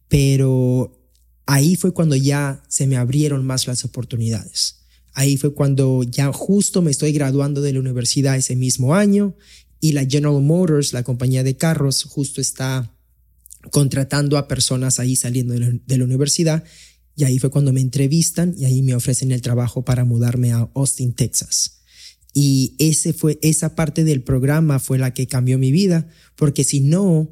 [0.08, 1.08] pero
[1.46, 4.86] ahí fue cuando ya se me abrieron más las oportunidades.
[5.14, 9.36] Ahí fue cuando ya justo me estoy graduando de la universidad ese mismo año
[9.80, 12.95] y la General Motors, la compañía de carros, justo está
[13.72, 16.64] contratando a personas ahí saliendo de la, universidad.
[17.16, 20.70] Y ahí fue cuando me entrevistan y ahí me ofrecen el trabajo para mudarme a
[20.76, 21.82] Austin, Texas.
[22.34, 26.82] Y ese fue, esa parte del programa fue la que cambió mi vida, porque si
[26.82, 27.30] no,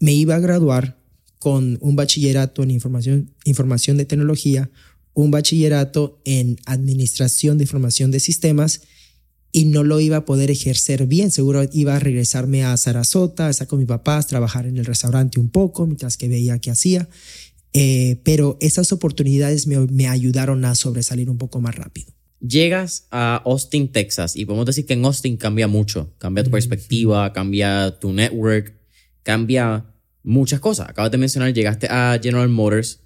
[0.00, 0.98] me iba a graduar
[1.38, 4.70] con un bachillerato en información, información de tecnología,
[5.14, 8.82] un bachillerato en administración de información de sistemas
[9.52, 11.30] y no lo iba a poder ejercer bien.
[11.30, 15.40] Seguro iba a regresarme a Sarasota, a estar con mis papás, trabajar en el restaurante
[15.40, 17.08] un poco mientras que veía qué hacía.
[17.72, 22.12] Eh, pero esas oportunidades me, me ayudaron a sobresalir un poco más rápido.
[22.40, 26.14] Llegas a Austin, Texas, y podemos decir que en Austin cambia mucho.
[26.18, 28.74] Cambia tu perspectiva, cambia tu network,
[29.22, 29.86] cambia
[30.22, 30.88] muchas cosas.
[30.88, 33.00] Acabas de mencionar, llegaste a General Motors.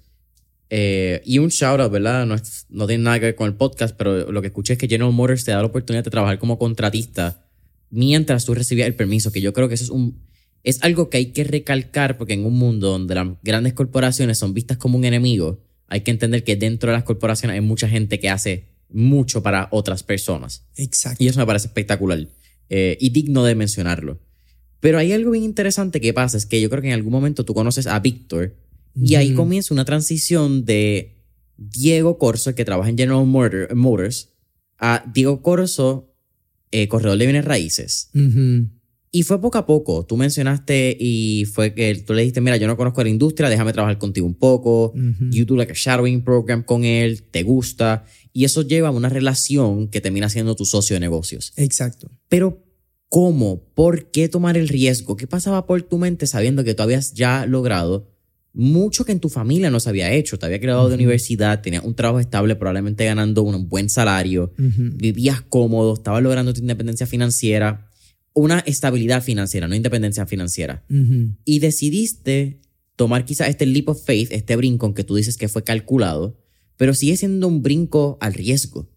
[0.75, 2.25] Eh, y un shout out, ¿verdad?
[2.25, 2.35] No,
[2.69, 5.13] no tiene nada que ver con el podcast, pero lo que escuché es que General
[5.13, 7.45] Motors te da la oportunidad de trabajar como contratista
[7.91, 10.19] mientras tú recibías el permiso, que yo creo que eso es un
[10.63, 14.55] es algo que hay que recalcar porque en un mundo donde las grandes corporaciones son
[14.55, 15.59] vistas como un enemigo,
[15.89, 19.67] hay que entender que dentro de las corporaciones hay mucha gente que hace mucho para
[19.69, 20.65] otras personas.
[20.77, 21.23] Exacto.
[21.23, 22.27] Y eso me parece espectacular
[22.69, 24.19] eh, y digno de mencionarlo.
[24.79, 27.45] Pero hay algo bien interesante que pasa, es que yo creo que en algún momento
[27.45, 28.55] tú conoces a Víctor
[28.95, 31.15] y ahí comienza una transición de
[31.57, 34.29] Diego Corso, que trabaja en General Motors,
[34.77, 36.13] a Diego Corso,
[36.71, 38.09] eh, corredor de bienes raíces.
[39.15, 40.05] Y fue poco a poco.
[40.05, 43.71] Tú mencionaste y fue que tú le dijiste, mira, yo no conozco la industria, déjame
[43.71, 44.91] trabajar contigo un poco.
[45.29, 48.05] You do like a shadowing program con él, te gusta.
[48.33, 51.53] Y eso lleva a una relación que termina siendo tu socio de negocios.
[51.57, 52.09] Exacto.
[52.27, 52.65] Pero,
[53.07, 53.63] ¿cómo?
[53.75, 55.15] ¿Por qué tomar el riesgo?
[55.15, 58.12] ¿Qué pasaba por tu mente sabiendo que tú habías ya logrado
[58.53, 60.37] mucho que en tu familia no se había hecho?
[60.37, 65.41] Te había graduado de universidad, tenías un trabajo estable, probablemente ganando un buen salario, vivías
[65.41, 67.89] cómodo, estabas logrando tu independencia financiera
[68.33, 70.83] una estabilidad financiera, no independencia financiera.
[71.45, 72.61] Y decidiste
[72.95, 76.39] tomar quizás este leap of faith, este brinco que tú dices que fue calculado,
[76.77, 78.89] pero sigue siendo un brinco al riesgo.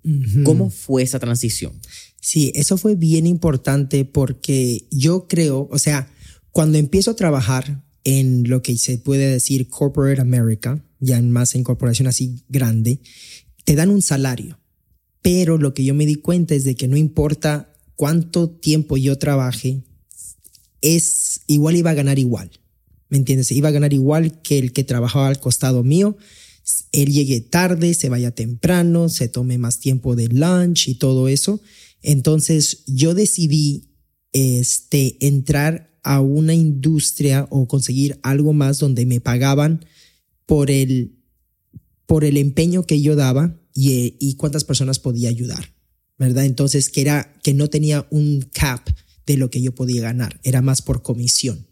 [0.45, 1.73] ¿Cómo fue esa transición?
[2.21, 6.11] Sí, eso fue bien importante porque yo creo, o sea,
[6.51, 11.64] cuando empiezo a trabajar en lo que se puede decir corporate America, ya más en
[11.64, 13.01] corporación así grande,
[13.64, 14.61] te dan un salario.
[15.23, 19.19] Pero lo que yo me di cuenta es de que no importa cuánto tiempo yo
[19.19, 19.83] trabaje,
[20.83, 22.53] es igual iba a ganar igual.
[23.09, 23.51] ¿Me entiendes?
[23.51, 26.16] Iba a ganar igual que el que trabajaba al costado mío.
[26.92, 31.61] Él llegue tarde, se vaya temprano, se tome más tiempo de lunch y todo eso.
[32.03, 33.97] Entonces yo decidí
[34.33, 39.85] este, entrar a una industria o conseguir algo más donde me pagaban
[40.47, 41.16] por el,
[42.07, 45.75] por el empeño que yo daba y, y cuántas personas podía ayudar.
[46.19, 46.45] ¿verdad?
[46.45, 48.88] Entonces, que era que no tenía un cap
[49.27, 51.66] de lo que yo podía ganar, era más por comisión.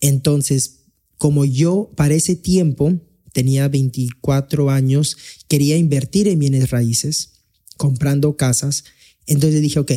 [0.00, 0.84] Entonces,
[1.18, 3.00] como yo para ese tiempo
[3.32, 5.16] tenía 24 años,
[5.48, 7.32] quería invertir en bienes raíces,
[7.76, 8.84] comprando casas,
[9.26, 9.92] entonces dije, ok,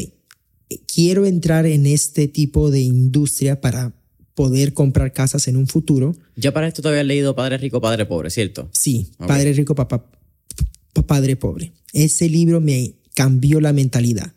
[0.94, 3.94] quiero entrar en este tipo de industria para
[4.36, 6.16] poder comprar casas en un futuro.
[6.36, 8.70] Ya para esto te habías leído Padre Rico, Padre Pobre, ¿cierto?
[8.72, 10.10] Sí, Padre Rico, Papá,
[11.08, 11.74] Padre Pobre.
[11.94, 14.34] Ese libro me cambió la mentalidad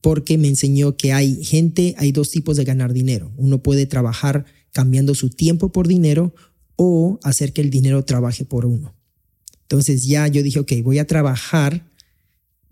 [0.00, 3.32] porque me enseñó que hay gente, hay dos tipos de ganar dinero.
[3.36, 6.34] Uno puede trabajar cambiando su tiempo por dinero
[6.76, 8.94] o hacer que el dinero trabaje por uno.
[9.62, 11.86] Entonces ya yo dije, ok, voy a trabajar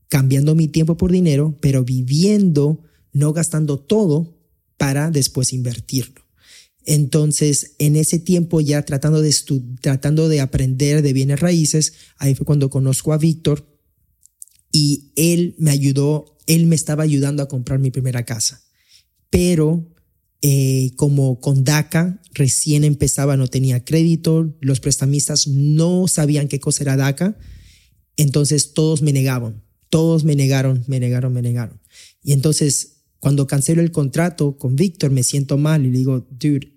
[0.09, 4.39] cambiando mi tiempo por dinero, pero viviendo, no gastando todo
[4.77, 6.23] para después invertirlo.
[6.85, 9.35] Entonces, en ese tiempo ya tratando de,
[9.83, 13.67] tratando de aprender de bienes raíces, ahí fue cuando conozco a Víctor,
[14.73, 18.63] y él me ayudó, él me estaba ayudando a comprar mi primera casa.
[19.31, 19.95] Pero
[20.41, 26.85] eh, como con DACA recién empezaba, no tenía crédito, los prestamistas no sabían qué cosa
[26.85, 27.37] era DACA,
[28.17, 31.81] entonces todos me negaban, todos me negaron, me negaron, me negaron.
[32.23, 36.73] Y entonces cuando cancelo el contrato con Víctor me siento mal y le digo, dude,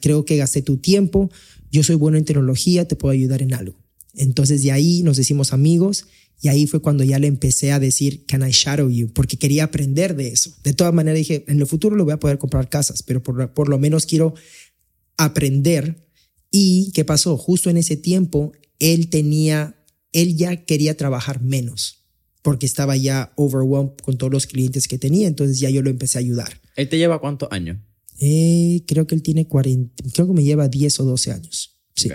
[0.00, 1.30] creo que gasté tu tiempo,
[1.70, 3.78] yo soy bueno en tecnología, te puedo ayudar en algo.
[4.14, 6.06] Entonces de ahí nos decimos amigos
[6.40, 9.12] y ahí fue cuando ya le empecé a decir, can I shadow you?
[9.12, 10.52] Porque quería aprender de eso.
[10.62, 13.52] De todas maneras dije, en el futuro lo voy a poder comprar casas, pero por,
[13.54, 14.34] por lo menos quiero
[15.16, 16.08] aprender.
[16.50, 17.36] ¿Y qué pasó?
[17.36, 19.76] Justo en ese tiempo, él tenía,
[20.12, 22.03] él ya quería trabajar menos
[22.44, 26.18] porque estaba ya overwhelmed con todos los clientes que tenía, entonces ya yo lo empecé
[26.18, 26.60] a ayudar.
[26.76, 27.78] ¿Él te lleva cuántos años?
[28.20, 31.80] Eh, creo que él tiene 40, creo que me lleva 10 o 12 años.
[31.96, 32.10] Sí.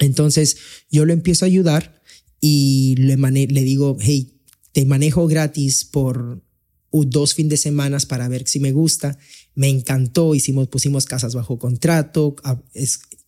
[0.00, 0.56] Entonces
[0.90, 2.02] yo lo empiezo a ayudar
[2.40, 4.40] y le, le digo, hey,
[4.72, 6.42] te manejo gratis por
[6.90, 9.16] dos fines de semana para ver si me gusta.
[9.54, 12.34] Me encantó, hicimos, pusimos casas bajo contrato,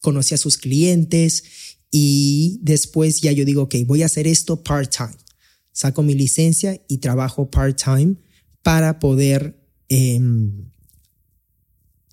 [0.00, 1.44] conocí a sus clientes
[1.92, 5.23] y después ya yo digo, ok, voy a hacer esto part-time.
[5.74, 8.16] Saco mi licencia y trabajo part-time
[8.62, 9.60] para poder
[9.90, 10.70] em,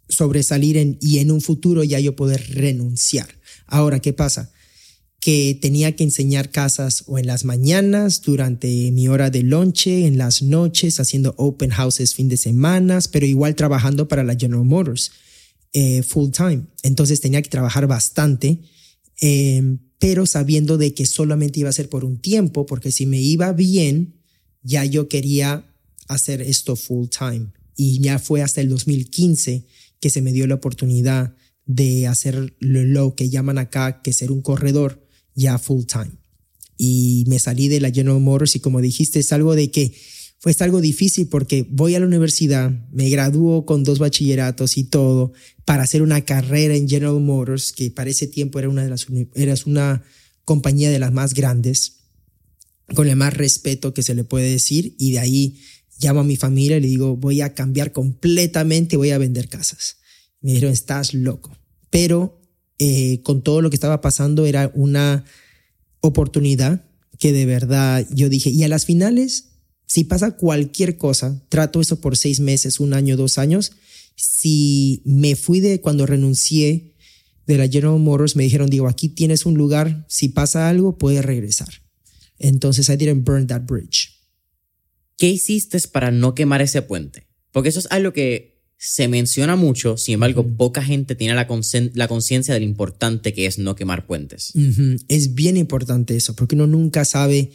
[0.10, 3.40] sobresalir y en un futuro ya yo poder renunciar.
[3.68, 4.52] Ahora, ¿qué pasa?
[5.22, 10.18] que tenía que enseñar casas o en las mañanas, durante mi hora de lonche, en
[10.18, 15.12] las noches, haciendo open houses fin de semana, pero igual trabajando para la General Motors
[15.74, 16.64] eh, full time.
[16.82, 18.62] Entonces tenía que trabajar bastante,
[19.22, 23.22] em, pero sabiendo de que solamente iba a ser por un tiempo, porque si me
[23.22, 24.16] iba bien,
[24.64, 25.72] ya yo quería
[26.08, 27.52] hacer esto full time.
[27.78, 29.68] Y ya fue hasta el 2015
[30.00, 31.36] que se me dio la oportunidad
[31.68, 36.14] de hacer lo que llaman acá que ser un corredor ya full time.
[36.80, 39.94] Y me salí de la General Motors y como dijiste, es algo de que
[40.42, 45.34] fue algo difícil porque voy a la universidad, me gradúo con dos bachilleratos y todo
[45.66, 49.06] para hacer una carrera en General Motors, que para ese tiempo era una de las
[49.36, 50.04] era una
[50.44, 52.00] compañía de las más grandes,
[52.96, 55.60] con el más respeto que se le puede decir, y de ahí
[56.00, 59.98] llamo a mi familia y le digo, voy a cambiar completamente, voy a vender casas.
[60.42, 61.56] Me dijeron, estás loco.
[61.92, 62.42] Pero
[62.80, 65.24] eh, con todo lo que estaba pasando era una
[66.00, 66.84] oportunidad
[67.20, 69.51] que de verdad yo dije, y a las finales,
[69.92, 73.74] si pasa cualquier cosa, trato eso por seis meses, un año, dos años,
[74.16, 76.96] si me fui de cuando renuncié
[77.46, 81.26] de la General Motors, me dijeron, digo, aquí tienes un lugar, si pasa algo, puedes
[81.26, 81.68] regresar.
[82.40, 84.18] Entonces, I didn't burn that bridge.
[85.18, 87.28] ¿Qué hiciste para no quemar ese puente?
[87.52, 91.48] Porque eso es algo que se menciona mucho, sin embargo, poca gente tiene la,
[92.08, 94.54] conciencia de lo importante que es no quemar puentes.
[95.10, 97.52] Es bien importante eso, porque uno nunca sabe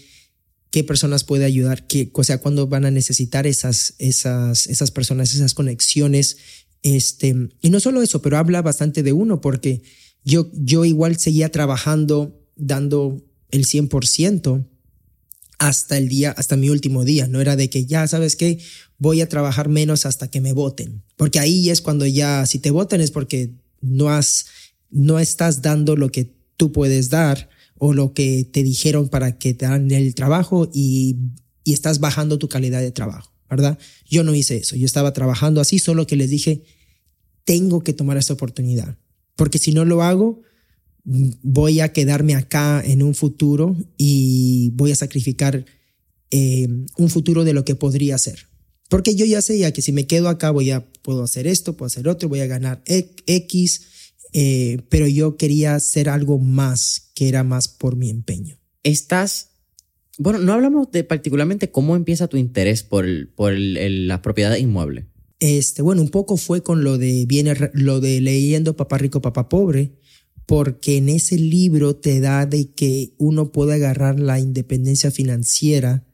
[0.71, 5.35] qué personas puede ayudar, qué, o sea, cuándo van a necesitar esas, esas, esas personas,
[5.35, 6.37] esas conexiones.
[6.83, 9.83] Este, y no solo eso, pero habla bastante de uno, porque
[10.25, 14.67] yo, yo igual seguía trabajando, dando el 100%
[15.59, 17.29] hasta el día, hasta mi último día.
[17.29, 18.59] No era de que ya, ¿sabes qué?
[18.99, 21.03] Voy a trabajar menos hasta que me voten.
[21.17, 24.47] Porque ahí es cuando ya, si te votan es porque no has,
[24.91, 27.49] no estás dando lo que tú puedes dar
[27.79, 31.17] o lo que te dijeron para que te dan el trabajo y,
[31.65, 33.79] y estás bajando tu calidad de trabajo, ¿verdad?
[34.09, 34.77] Yo no hice eso.
[34.77, 36.63] Yo estaba trabajando así, solo que les dije,
[37.45, 38.99] tengo que tomar esta oportunidad.
[39.35, 40.43] Porque si no lo hago,
[41.05, 45.65] voy a quedarme acá en un futuro y voy a sacrificar
[46.31, 48.47] eh, un futuro de lo que podría ser.
[48.89, 51.87] Porque yo ya ya que si me quedo acá voy a, puedo hacer esto, puedo
[51.87, 53.83] hacer otro, voy a ganar X,
[54.33, 58.59] eh, pero yo quería hacer algo más que era más por mi empeño.
[58.83, 59.51] Estás,
[60.19, 65.07] bueno, no hablamos de particularmente cómo empieza tu interés por, por la propiedad inmueble.
[65.39, 69.49] Este, bueno, un poco fue con lo de, viene, lo de leyendo Papá Rico, Papá
[69.49, 69.93] Pobre,
[70.47, 76.07] porque en ese libro te da de que uno puede agarrar la independencia financiera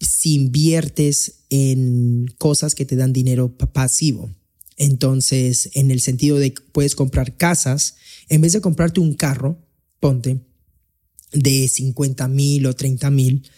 [0.00, 4.30] si inviertes en cosas que te dan dinero pasivo.
[4.76, 7.96] Entonces, en el sentido de que puedes comprar casas,
[8.28, 9.58] en vez de comprarte un carro,
[10.00, 10.40] ponte,
[11.32, 13.48] de 50 mil o 30 mil,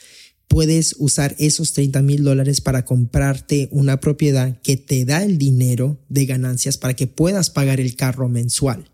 [0.46, 6.00] puedes usar esos 30 mil dólares para comprarte una propiedad que te da el dinero
[6.08, 8.90] de ganancias para que puedas pagar el carro mensual.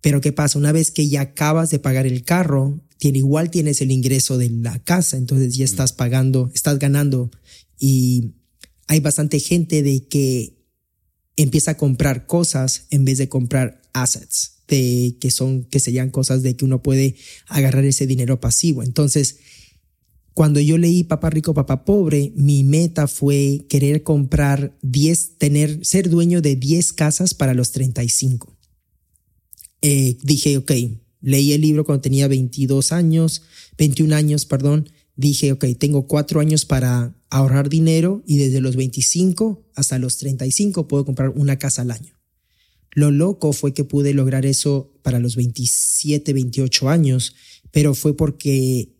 [0.00, 0.58] Pero ¿qué pasa?
[0.58, 4.48] Una vez que ya acabas de pagar el carro, tiene, igual tienes el ingreso de
[4.48, 7.30] la casa, entonces ya estás pagando, estás ganando
[7.78, 8.32] y
[8.88, 10.61] hay bastante gente de que
[11.36, 16.42] empieza a comprar cosas en vez de comprar assets, de que son, que serían cosas
[16.42, 17.16] de que uno puede
[17.46, 18.82] agarrar ese dinero pasivo.
[18.82, 19.38] Entonces,
[20.34, 26.08] cuando yo leí Papá Rico, Papá Pobre, mi meta fue querer comprar 10, tener, ser
[26.08, 28.56] dueño de 10 casas para los 35.
[29.82, 30.72] Eh, dije, ok,
[31.20, 33.42] leí el libro cuando tenía 22 años,
[33.76, 34.88] 21 años, perdón.
[35.16, 40.88] Dije, ok, tengo cuatro años para ahorrar dinero y desde los 25 hasta los 35
[40.88, 42.14] puedo comprar una casa al año.
[42.94, 47.34] Lo loco fue que pude lograr eso para los 27, 28 años,
[47.70, 48.92] pero fue porque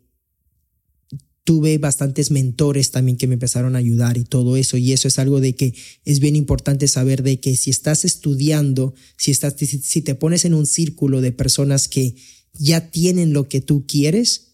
[1.44, 4.76] tuve bastantes mentores también que me empezaron a ayudar y todo eso.
[4.76, 8.94] Y eso es algo de que es bien importante saber de que si estás estudiando,
[9.16, 12.14] si, estás, si te pones en un círculo de personas que
[12.54, 14.51] ya tienen lo que tú quieres,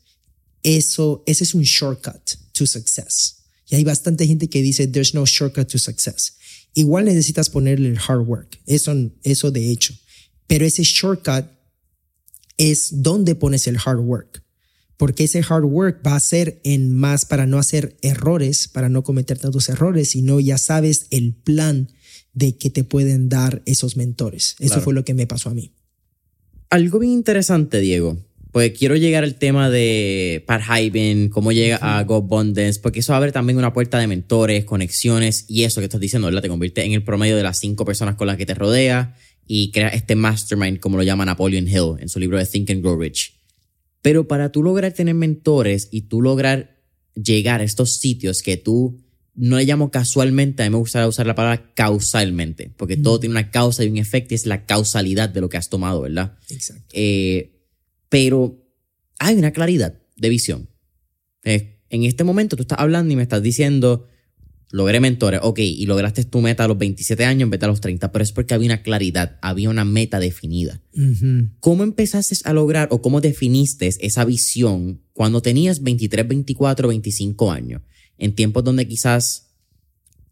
[0.63, 3.37] eso, ese es un shortcut to success.
[3.71, 6.35] Y hay bastante gente que dice, there's no shortcut to success.
[6.75, 8.61] Igual necesitas ponerle el hard work.
[8.67, 9.95] Eso, eso de hecho.
[10.47, 11.47] Pero ese shortcut
[12.57, 14.43] es donde pones el hard work
[14.99, 19.05] porque ese hard work va a ser en más para no hacer errores, para no
[19.05, 21.89] cometer tantos errores, sino ya sabes el plan
[22.35, 24.57] de que te pueden dar esos mentores.
[24.59, 24.83] Eso Claro.
[24.83, 25.73] fue lo que me pasó a mí.
[26.69, 28.19] Algo bien interesante, Diego.
[28.53, 33.31] Pues quiero llegar al tema de Pat Hyben, cómo llega a GoAbundance, porque eso abre
[33.31, 36.43] también una puerta de mentores, conexiones y eso que estás diciendo, ¿verdad?
[36.43, 39.71] Te convierte en el promedio de las cinco personas con las que te rodea y
[39.71, 42.99] crea este mastermind, como lo llama Napoleon Hill en su libro de Think and Grow
[42.99, 43.35] Rich.
[44.01, 46.79] Pero para tú lograr tener mentores y tú lograr
[47.15, 49.01] llegar a estos sitios que tú
[49.35, 53.35] no le llamo casualmente, a mí me gusta usar la palabra causalmente, porque todo tiene
[53.35, 56.37] una causa y un efecto y es la causalidad de lo que has tomado, ¿verdad?
[56.49, 56.85] Exacto.
[56.93, 57.58] Eh,
[58.09, 58.65] pero
[59.19, 60.69] hay una claridad de visión.
[61.45, 64.07] Eh, en este momento tú estás hablando y me estás diciendo,
[64.71, 67.69] logré mentores, ok, y lograste tu meta a los 27 años en vez de a
[67.69, 70.83] los 30, pero es porque había una claridad, había una meta definida.
[71.61, 77.83] ¿Cómo empezaste a lograr o cómo definiste esa visión cuando tenías 23, 24, 25 años?
[78.19, 79.55] En tiempos donde quizás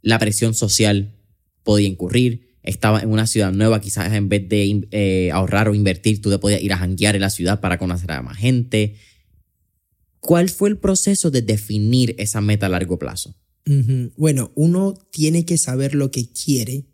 [0.03, 1.14] la presión social
[1.62, 6.21] podía incurrir, estaba en una ciudad nueva, quizás en vez de eh, ahorrar o invertir,
[6.21, 8.97] tú te podías ir a janguear en la ciudad para conocer a más gente.
[10.21, 13.35] ¿Cuál fue el proceso de definir esa meta a largo plazo?
[14.17, 16.87] Bueno, uno tiene que saber lo que quiere,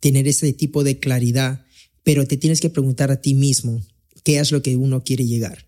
[0.00, 1.64] tener ese tipo de claridad,
[2.04, 3.82] pero te tienes que preguntar a ti mismo
[4.24, 5.66] qué es lo que uno quiere llegar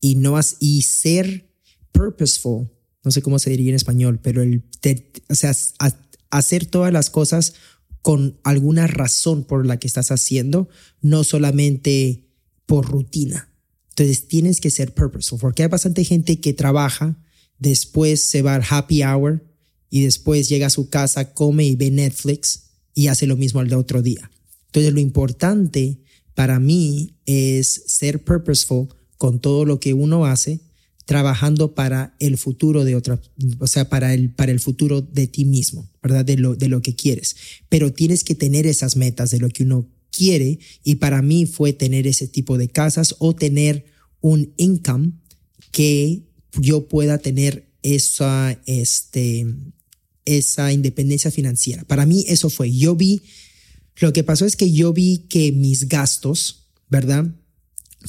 [0.00, 1.50] y no has, y ser
[1.92, 2.68] purposeful,
[3.04, 5.96] no sé cómo se diría en español, pero el, te- o sea, ha-
[6.30, 7.54] hacer todas las cosas
[8.02, 10.68] con alguna razón por la que estás haciendo,
[11.00, 12.28] no solamente
[12.66, 13.48] por rutina.
[13.90, 17.22] Entonces tienes que ser purposeful, porque hay bastante gente que trabaja,
[17.58, 19.44] después se va al happy hour
[19.90, 23.72] y después llega a su casa, come y ve Netflix y hace lo mismo al
[23.74, 24.30] otro día.
[24.66, 26.00] Entonces lo importante
[26.34, 28.88] para mí es ser purposeful
[29.18, 30.60] con todo lo que uno hace,
[31.10, 33.20] trabajando para el futuro de otra,
[33.58, 36.24] o sea, para el, para el futuro de ti mismo, ¿verdad?
[36.24, 37.34] De lo, de lo que quieres.
[37.68, 41.72] Pero tienes que tener esas metas de lo que uno quiere y para mí fue
[41.72, 43.86] tener ese tipo de casas o tener
[44.20, 45.14] un income
[45.72, 46.28] que
[46.60, 49.48] yo pueda tener esa, este,
[50.24, 51.82] esa independencia financiera.
[51.82, 53.20] Para mí eso fue, yo vi,
[53.96, 57.34] lo que pasó es que yo vi que mis gastos, ¿verdad?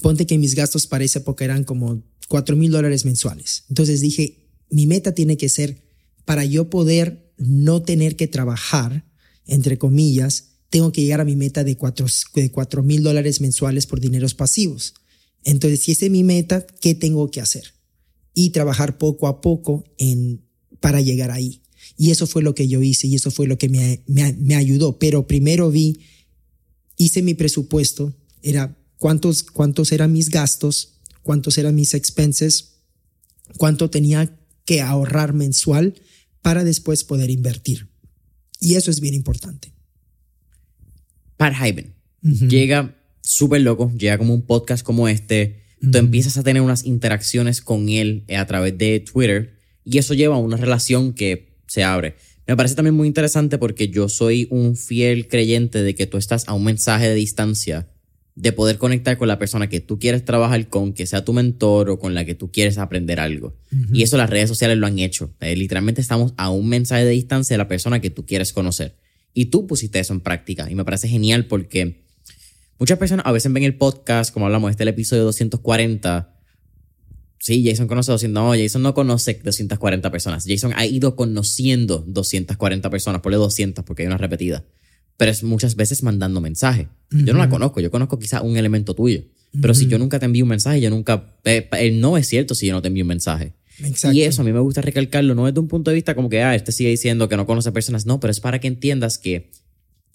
[0.01, 3.65] Ponte que mis gastos para esa época eran como 4 mil dólares mensuales.
[3.69, 5.83] Entonces dije, mi meta tiene que ser
[6.25, 9.05] para yo poder no tener que trabajar,
[9.45, 14.33] entre comillas, tengo que llegar a mi meta de 4 mil dólares mensuales por dineros
[14.33, 14.93] pasivos.
[15.43, 17.73] Entonces, si es mi meta, ¿qué tengo que hacer?
[18.33, 20.45] Y trabajar poco a poco en,
[20.79, 21.61] para llegar ahí.
[21.97, 24.55] Y eso fue lo que yo hice y eso fue lo que me, me, me
[24.55, 24.97] ayudó.
[24.97, 25.99] Pero primero vi,
[26.95, 32.83] hice mi presupuesto, era cuántos, cuántos eran mis gastos, cuántos eran mis expenses,
[33.57, 35.95] cuánto tenía que ahorrar mensual
[36.43, 37.89] para después poder invertir.
[38.59, 39.73] Y eso es bien importante.
[41.35, 46.61] Pat Hyben llega súper loco, llega como un podcast como este, tú empiezas a tener
[46.61, 51.13] unas interacciones con él eh, a través de Twitter y eso lleva a una relación
[51.13, 52.17] que se abre.
[52.45, 56.47] Me parece también muy interesante porque yo soy un fiel creyente de que tú estás
[56.47, 57.87] a un mensaje de distancia
[58.35, 61.89] de poder conectar con la persona que tú quieres trabajar con, que sea tu mentor
[61.89, 63.55] o con la que tú quieres aprender algo.
[63.91, 65.33] Y eso las redes sociales lo han hecho.
[65.41, 68.95] Eh, literalmente estamos a un mensaje de distancia de la persona que tú quieres conocer.
[69.33, 70.69] Y tú pusiste eso en práctica.
[70.69, 72.03] Y me parece genial porque
[72.79, 76.33] muchas personas a veces ven el podcast, como hablamos, este es el episodio 240.
[77.39, 78.33] Sí, Jason conoce 200.
[78.33, 80.45] No, Jason no conoce 240 personas.
[80.47, 83.21] Jason ha ido conociendo 240 personas.
[83.21, 84.63] Ponle 200 porque hay una repetida.
[85.21, 86.87] Pero es muchas veces mandando mensaje.
[87.11, 87.79] Yo no la conozco.
[87.79, 89.21] Yo conozco quizá un elemento tuyo.
[89.61, 91.35] Pero si yo nunca te envío un mensaje, yo nunca...
[91.43, 93.53] eh, eh, no es cierto si yo no te envío un mensaje.
[93.83, 94.17] Exacto.
[94.17, 96.41] Y eso a mí me gusta recalcarlo, no desde un punto de vista como que,
[96.41, 99.51] ah, este sigue diciendo que no conoce personas, no, pero es para que entiendas que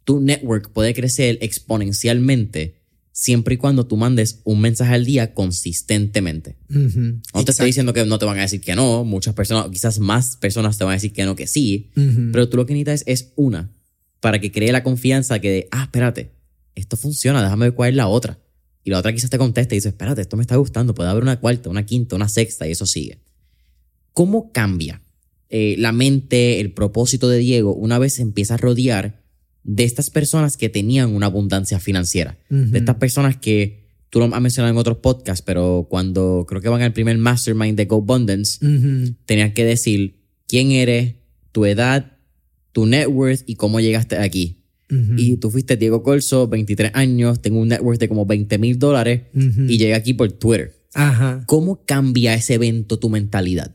[0.03, 2.81] tu network puede crecer exponencialmente
[3.13, 6.57] siempre y cuando tú mandes un mensaje al día consistentemente.
[6.69, 7.51] No te exacto.
[7.53, 10.77] estoy diciendo que no te van a decir que no, muchas personas, quizás más personas
[10.79, 11.91] te van a decir que no, que sí,
[12.33, 13.71] pero tú lo que necesitas es, es una,
[14.21, 16.33] para que cree la confianza que, de, ah, espérate,
[16.75, 18.39] esto funciona, déjame ver cuál es la otra.
[18.85, 21.23] Y la otra quizás te conteste y dice, espérate, esto me está gustando, puede haber
[21.23, 23.19] una cuarta, una quinta, una sexta y eso sigue.
[24.12, 25.03] ¿Cómo cambia
[25.49, 29.23] eh, la mente, el propósito de Diego una vez se empieza a rodear
[29.64, 32.39] de estas personas que tenían una abundancia financiera?
[32.49, 36.69] De estas personas que tú lo has mencionado en otros podcasts, pero cuando creo que
[36.69, 39.14] van al primer mastermind de GoAbundance, Ujú.
[39.27, 41.14] tenían que decir quién eres,
[41.53, 42.16] tu edad,
[42.77, 44.62] tu net worth y cómo llegaste aquí.
[44.91, 45.14] Ujú.
[45.16, 48.79] Y tú fuiste Diego Corso, 23 años, tengo un net worth de como 20 mil
[48.79, 49.62] dólares Ujú.
[49.62, 50.77] y llegué aquí por Twitter.
[50.93, 51.43] Ajá.
[51.47, 53.74] ¿Cómo cambia ese evento tu mentalidad?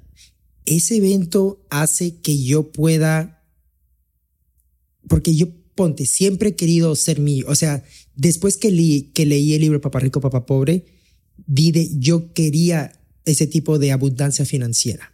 [0.67, 3.43] Ese evento hace que yo pueda,
[5.07, 7.47] porque yo, ponte, siempre he querido ser mío.
[7.47, 7.83] O sea,
[8.15, 10.85] después que, leí, que leí el libro Papá Rico, Papá Pobre,
[11.47, 12.91] vi de, yo quería
[13.25, 15.11] ese tipo de abundancia financiera.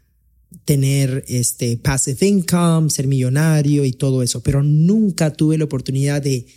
[0.65, 6.47] Tener este passive income, ser millonario y todo eso, pero nunca tuve la oportunidad de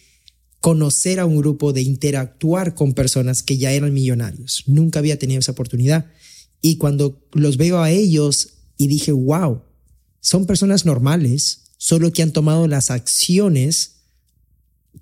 [0.61, 4.65] conocer a un grupo, de interactuar con personas que ya eran millonarios.
[4.67, 6.07] Nunca había tenido esa oportunidad.
[6.61, 9.63] Y cuando los veo a ellos y dije, wow,
[10.21, 13.97] son personas normales, solo que han tomado las acciones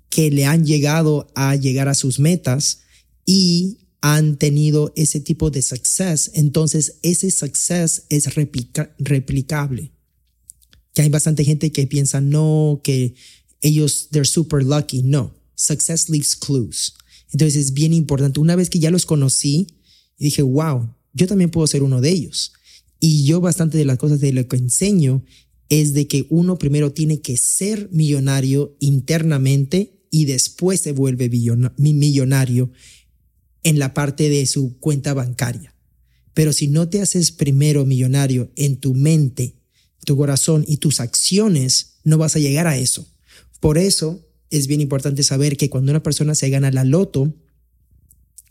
[0.09, 2.79] que le han llegado a llegar a sus metas
[3.25, 6.31] y han tenido ese tipo de success.
[6.33, 9.91] Entonces, ese success es replicable.
[10.93, 13.15] Que hay bastante gente que piensa, no, que
[13.61, 15.03] ellos, they're super lucky.
[15.03, 16.93] No, Success leaves clues.
[17.33, 18.39] Entonces es bien importante.
[18.39, 19.67] Una vez que ya los conocí,
[20.17, 22.53] dije, wow, yo también puedo ser uno de ellos.
[23.01, 25.23] Y yo bastante de las cosas de lo que enseño
[25.67, 31.29] es de que uno primero tiene que ser millonario internamente y después se vuelve
[31.77, 32.71] millonario
[33.63, 35.73] en la parte de su cuenta bancaria.
[36.33, 39.55] Pero si no te haces primero millonario en tu mente,
[40.05, 43.07] tu corazón y tus acciones, no vas a llegar a eso.
[43.59, 47.33] Por eso es bien importante saber que cuando una persona se gana la loto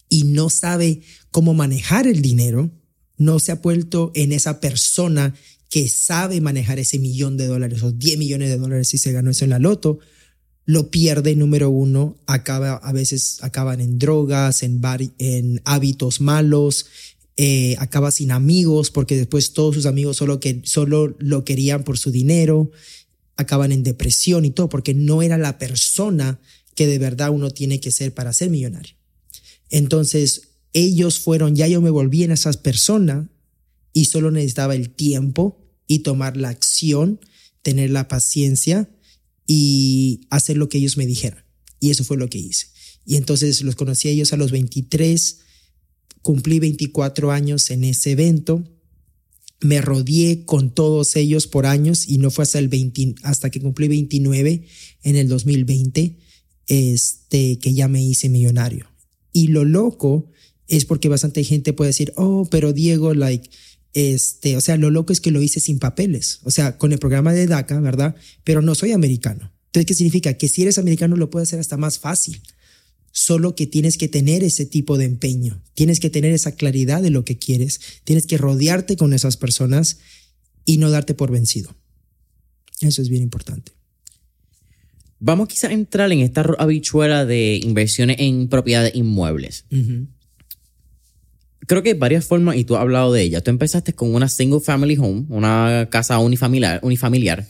[0.09, 1.01] y no sabe
[1.31, 2.71] cómo manejar el dinero,
[3.17, 5.35] no se ha vuelto en esa persona
[5.69, 9.31] que sabe manejar ese millón de dólares o 10 millones de dólares si se ganó
[9.31, 9.99] eso en la loto,
[10.69, 14.83] lo pierde número uno, acaba, a veces acaban en drogas, en,
[15.16, 16.85] en hábitos malos,
[17.39, 21.97] eh, acaba sin amigos porque después todos sus amigos solo, que, solo lo querían por
[21.97, 22.71] su dinero
[23.39, 26.39] acaban en depresión y todo, porque no era la persona
[26.75, 28.95] que de verdad uno tiene que ser para ser millonario.
[29.71, 33.29] Entonces, ellos fueron, ya yo me volví en esas personas
[33.95, 37.21] y solo necesitaba el tiempo y tomar la acción,
[37.62, 38.91] tener la paciencia
[39.49, 41.44] y hacer lo que ellos me dijeran.
[41.80, 42.68] Y eso fue lo que hice.
[43.05, 45.38] Y entonces los conocí a ellos a los 23,
[46.22, 48.64] cumplí 24 años en ese evento
[49.61, 53.61] me rodeé con todos ellos por años y no fue hasta el 20, hasta que
[53.61, 54.64] cumplí 29
[55.03, 56.16] en el 2020
[56.66, 58.86] este que ya me hice millonario.
[59.32, 60.30] Y lo loco
[60.68, 63.49] es porque bastante gente puede decir, "Oh, pero Diego like
[63.99, 67.01] este, o sea, lo loco es que lo hice sin papeles, o sea, con el
[67.01, 68.14] programa de DACA, ¿verdad?
[68.44, 69.53] Pero no soy americano.
[69.66, 70.34] Entonces, ¿qué significa?
[70.34, 72.40] Que si eres americano lo puedes hacer hasta más fácil
[73.11, 77.11] solo que tienes que tener ese tipo de empeño, tienes que tener esa claridad de
[77.11, 79.99] lo que quieres, tienes que rodearte con esas personas
[80.64, 81.74] y no darte por vencido.
[82.80, 83.72] Eso es bien importante.
[85.18, 89.64] Vamos quizá a entrar en esta habichuela de inversiones en propiedades inmuebles.
[91.69, 93.41] Creo que hay varias formas y tú has hablado de ella.
[93.41, 97.47] Tú empezaste con una single family home, una casa unifamiliar, unifamiliar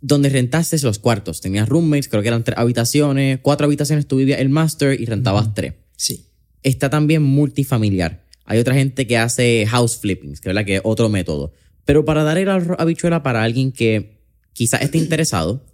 [0.00, 1.40] donde rentaste los cuartos.
[1.40, 5.54] Tenías roommates, creo que eran tres habitaciones, cuatro habitaciones, tú vivías el master y rentabas
[5.54, 5.74] tres.
[5.96, 6.26] Sí.
[6.62, 8.24] Está también multifamiliar.
[8.44, 11.52] Hay otra gente que hace house flippings, que es otro método.
[11.84, 14.20] Pero para dar el habichuela para alguien que
[14.52, 15.64] quizás esté interesado,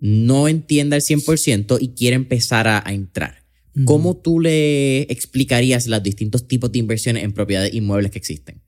[0.00, 3.43] no entienda el 100% y quiere empezar a, entrar.
[3.84, 8.62] ¿Cómo tú le explicarías los distintos tipos de inversiones en propiedades inmuebles que existen?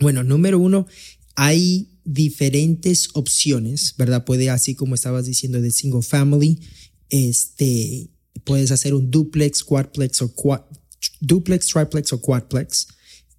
[0.00, 0.86] Bueno, número uno,
[1.34, 4.24] hay diferentes opciones, ¿verdad?
[4.24, 6.60] Puede, así como estabas diciendo, de single family,
[7.08, 8.10] este,
[8.44, 10.34] puedes hacer un duplex, quadplex o
[11.20, 12.88] duplex, triplex o quadplex.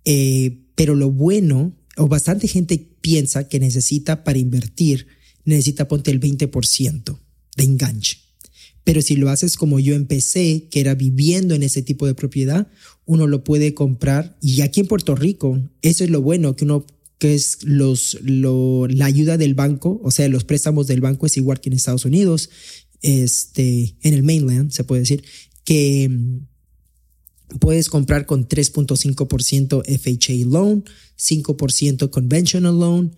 [0.06, 5.08] Eh, pero lo bueno, o bastante gente piensa que necesita para invertir,
[5.46, 7.20] necesita ponte el 20%
[7.58, 8.29] de enganche.
[8.90, 12.72] Pero si lo haces como yo empecé, que era viviendo en ese tipo de propiedad,
[13.06, 14.36] uno lo puede comprar.
[14.42, 16.88] Y aquí en Puerto Rico, eso es lo bueno, que uno
[17.20, 21.62] que es los, la ayuda del banco, o sea, los préstamos del banco es igual
[21.62, 22.50] que en Estados Unidos,
[23.04, 25.24] este, en el mainland, se puede decir,
[25.64, 30.84] que mm, puedes comprar con 3.5% FHA loan,
[31.16, 33.16] 5% conventional loan.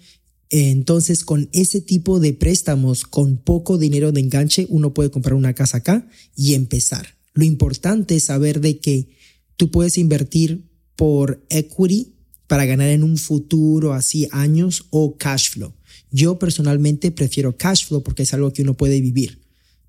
[0.54, 5.54] Entonces, con ese tipo de préstamos, con poco dinero de enganche, uno puede comprar una
[5.54, 7.16] casa acá y empezar.
[7.34, 9.08] Lo importante es saber de que
[9.56, 12.16] tú puedes invertir por equity
[12.48, 15.74] para ganar en un futuro, así años, o cash flow.
[16.12, 19.40] Yo personalmente prefiero cash flow porque es algo que uno puede vivir.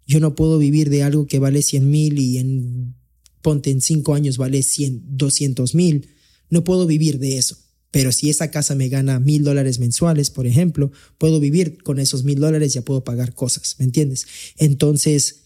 [0.06, 2.94] Yo no puedo vivir de algo que vale 100 mil y en,
[3.40, 6.08] ponte en cinco años vale 100, 200 mil.
[6.50, 7.58] No puedo vivir de eso.
[7.92, 12.24] Pero si esa casa me gana mil dólares mensuales, por ejemplo, puedo vivir con esos
[12.24, 14.26] mil dólares, ya puedo pagar cosas, ¿me entiendes?
[14.56, 15.42] Entonces,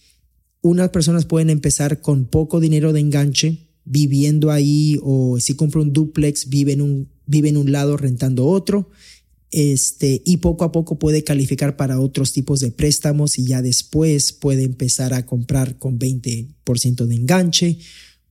[0.62, 5.92] unas personas pueden empezar con poco dinero de enganche, viviendo ahí o si compra un
[5.92, 8.90] duplex, vive en un, vive en un lado rentando otro.
[9.50, 14.32] Este, y poco a poco puede calificar para otros tipos de préstamos y ya después
[14.32, 17.78] puede empezar a comprar con 20% de enganche.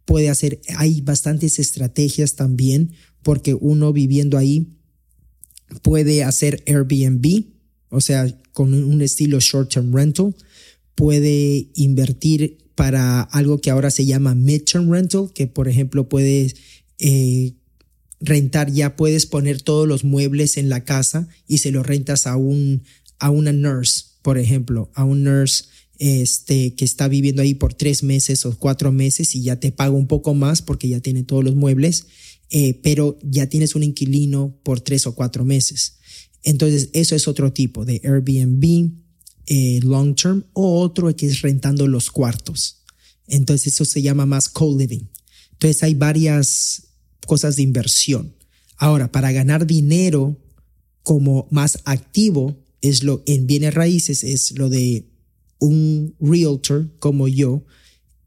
[0.05, 2.91] Puede hacer, hay bastantes estrategias también
[3.25, 4.67] porque uno viviendo ahí
[5.81, 7.45] puede hacer Airbnb,
[7.89, 10.35] o sea, con un estilo short-term rental,
[10.93, 16.55] puede invertir para algo que ahora se llama midterm rental, que por ejemplo puedes
[16.99, 17.53] eh,
[18.19, 22.35] rentar, ya puedes poner todos los muebles en la casa y se los rentas a,
[22.35, 22.83] un,
[23.17, 25.63] a una nurse, por ejemplo, a un nurse
[25.97, 29.95] este, que está viviendo ahí por tres meses o cuatro meses y ya te paga
[29.95, 32.05] un poco más porque ya tiene todos los muebles,
[32.49, 35.97] eh, pero ya tienes un inquilino por tres o cuatro meses.
[36.43, 38.91] Entonces, eso es otro tipo de Airbnb
[39.47, 42.83] eh, long term o otro que es rentando los cuartos.
[43.27, 45.09] Entonces, eso se llama más co-living.
[45.53, 46.83] Entonces, hay varias
[47.25, 48.35] cosas de inversión.
[48.77, 50.39] Ahora, para ganar dinero
[51.01, 55.07] como más activo, es lo en bienes raíces, es lo de
[55.59, 57.63] un realtor como yo,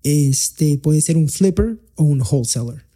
[0.02, 2.87] este puede ser un flipper o un wholesaler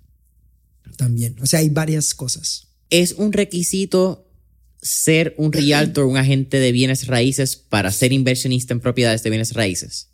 [1.02, 1.34] también.
[1.40, 2.68] O sea, hay varias cosas.
[2.88, 4.30] Es un requisito
[4.80, 9.52] ser un realtor, un agente de bienes raíces para ser inversionista en propiedades de bienes
[9.52, 10.10] raíces?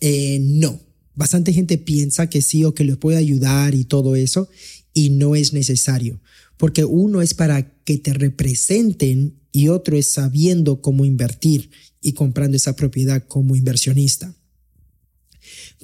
[0.00, 0.80] Eh, no.
[1.14, 4.48] Bastante gente piensa que sí o que les puede ayudar y todo eso,
[4.94, 6.20] y no es necesario,
[6.56, 11.70] porque uno es para que te representen y otro es sabiendo cómo invertir
[12.02, 14.34] y comprando esa propiedad como inversionista.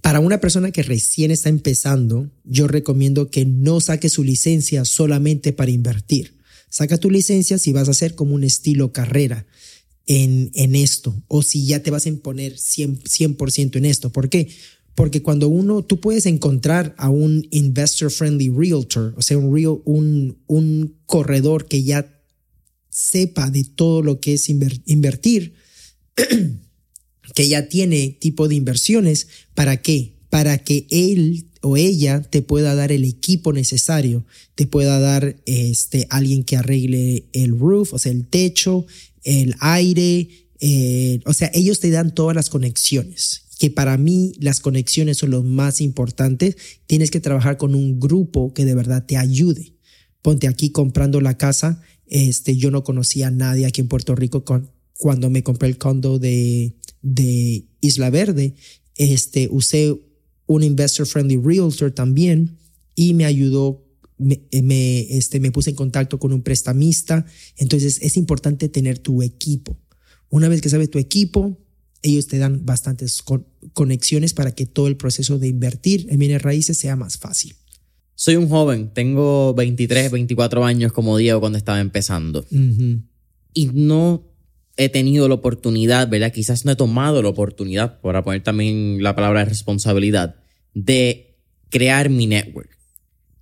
[0.00, 5.52] Para una persona que recién está empezando, yo recomiendo que no saque su licencia solamente
[5.52, 9.46] para invertir Saca tu licencia si vas a hacer como un estilo carrera
[10.06, 14.10] en, en esto o si ya te vas a imponer 100%, 100 en esto.
[14.10, 14.48] ¿Por qué?
[14.94, 19.82] Porque cuando uno, tú puedes encontrar a un investor friendly realtor, o sea, un, real,
[19.84, 22.10] un, un corredor que ya
[22.88, 25.52] sepa de todo lo que es invertir,
[27.34, 30.14] que ya tiene tipo de inversiones, ¿para qué?
[30.30, 36.06] Para que él o ella te pueda dar el equipo necesario, te pueda dar este,
[36.10, 38.84] alguien que arregle el roof, o sea, el techo,
[39.22, 40.28] el aire,
[40.60, 45.30] eh, o sea, ellos te dan todas las conexiones, que para mí las conexiones son
[45.30, 46.56] lo más importantes.
[46.86, 49.74] Tienes que trabajar con un grupo que de verdad te ayude.
[50.20, 54.44] Ponte aquí comprando la casa, este, yo no conocía a nadie aquí en Puerto Rico
[54.44, 58.54] con, cuando me compré el condo de, de Isla Verde,
[58.96, 60.00] este, usé
[60.46, 62.58] un investor friendly realtor también
[62.94, 63.84] y me ayudó,
[64.18, 67.26] me, eh, este, me puse en contacto con un prestamista.
[67.56, 69.78] Entonces es importante tener tu equipo.
[70.28, 71.58] Una vez que sabes tu equipo,
[72.02, 73.22] ellos te dan bastantes
[73.72, 77.54] conexiones para que todo el proceso de invertir en bienes raíces sea más fácil.
[78.14, 82.44] Soy un joven, tengo 23, 24 años como Diego cuando estaba empezando.
[83.54, 84.31] Y no
[84.76, 86.32] he tenido la oportunidad, ¿verdad?
[86.32, 90.36] Quizás no he tomado la oportunidad, para poner también la palabra responsabilidad,
[90.74, 91.36] de
[91.68, 92.70] crear mi network.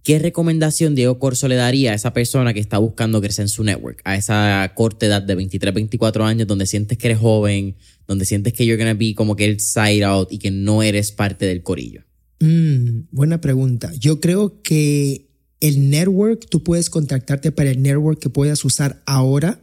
[0.03, 3.65] ¿Qué recomendación Diego Corso le daría a esa persona que está buscando crecer en su
[3.65, 4.01] network?
[4.05, 7.77] A esa corta edad de 23, 24 años donde sientes que eres joven,
[8.09, 11.13] donde sientes que you're gonna be como que el side out y que no eres
[11.13, 12.03] parte del corillo.
[12.41, 13.93] Mm, buena pregunta.
[13.99, 15.29] Yo creo que
[15.61, 19.61] el network, tú puedes contactarte para el network que puedas usar ahora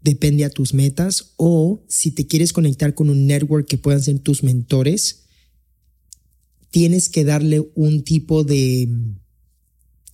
[0.00, 4.18] depende a tus metas o si te quieres conectar con un network que puedan ser
[4.18, 5.24] tus mentores,
[6.70, 8.88] tienes que darle un tipo de,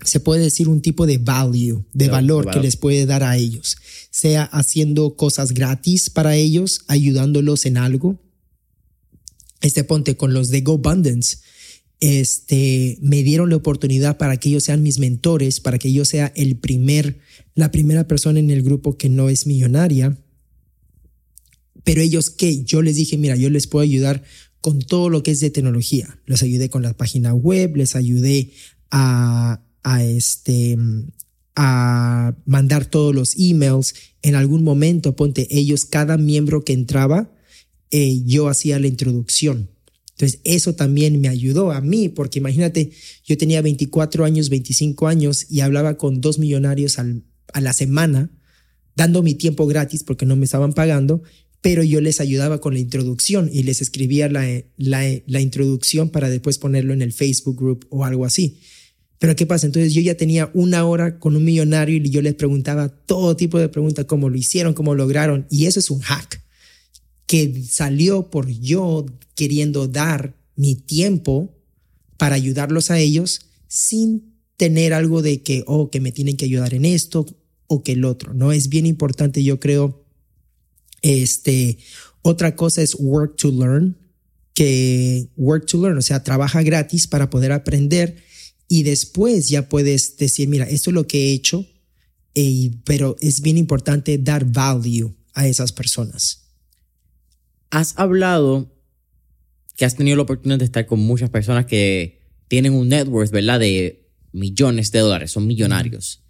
[0.04, 3.76] se puede decir un tipo de value, de valor que les puede dar a ellos,
[4.10, 8.20] sea haciendo cosas gratis para ellos, ayudándolos en algo.
[9.60, 11.38] Este ponte con los de GoBundance
[12.02, 16.32] este, me dieron la oportunidad para que ellos sean mis mentores, para que yo sea
[16.34, 17.20] el primer,
[17.54, 20.18] la primera persona en el grupo que no es millonaria.
[21.84, 24.24] Pero ellos que yo les dije, mira, yo les puedo ayudar
[24.60, 26.18] con todo lo que es de tecnología.
[26.26, 28.50] Les ayudé con la página web, les ayudé
[28.90, 30.76] a, a este,
[31.54, 33.94] a mandar todos los emails.
[34.22, 37.30] En algún momento, ponte ellos, cada miembro que entraba,
[37.92, 39.71] eh, yo hacía la introducción
[40.22, 42.92] entonces, eso también me ayudó a mí, porque imagínate,
[43.24, 48.30] yo tenía 24 años, 25 años y hablaba con dos millonarios a la semana,
[48.94, 51.24] dando mi tiempo gratis porque no me estaban pagando,
[51.60, 54.46] pero yo les ayudaba con la introducción y les escribía la,
[54.76, 58.60] la, introducción para después ponerlo en el Facebook group o algo así.
[59.18, 59.66] Pero ¿qué pasa?
[59.66, 63.58] Entonces yo ya tenía una hora con un millonario y yo les preguntaba todo tipo
[63.58, 65.48] de preguntas, cómo lo hicieron, cómo lograron.
[65.50, 66.41] Y eso es un hack
[67.32, 71.56] que salió por yo queriendo dar mi tiempo
[72.18, 76.74] para ayudarlos a ellos sin tener algo de que, oh, que me tienen que ayudar
[76.74, 77.24] en esto
[77.68, 78.52] o que el otro, ¿no?
[78.52, 80.04] Es bien importante, yo creo,
[81.00, 81.78] este,
[82.20, 83.96] otra cosa es work to learn,
[84.52, 88.22] que work to learn, o sea, trabaja gratis para poder aprender
[88.68, 91.66] y después ya puedes decir, mira, esto es lo que he hecho,
[92.34, 96.41] eh, pero es bien importante dar value a esas personas.
[97.72, 98.70] Has hablado
[99.78, 103.30] que has tenido la oportunidad de estar con muchas personas que tienen un net worth,
[103.30, 103.58] ¿verdad?
[103.58, 106.22] De millones de dólares, son millonarios.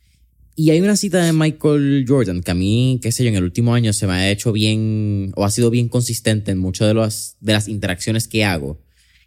[0.55, 3.43] Y hay una cita de Michael Jordan que a mí, qué sé yo, en el
[3.43, 6.95] último año se me ha hecho bien o ha sido bien consistente en muchas de,
[6.95, 8.81] las de las interacciones que hago.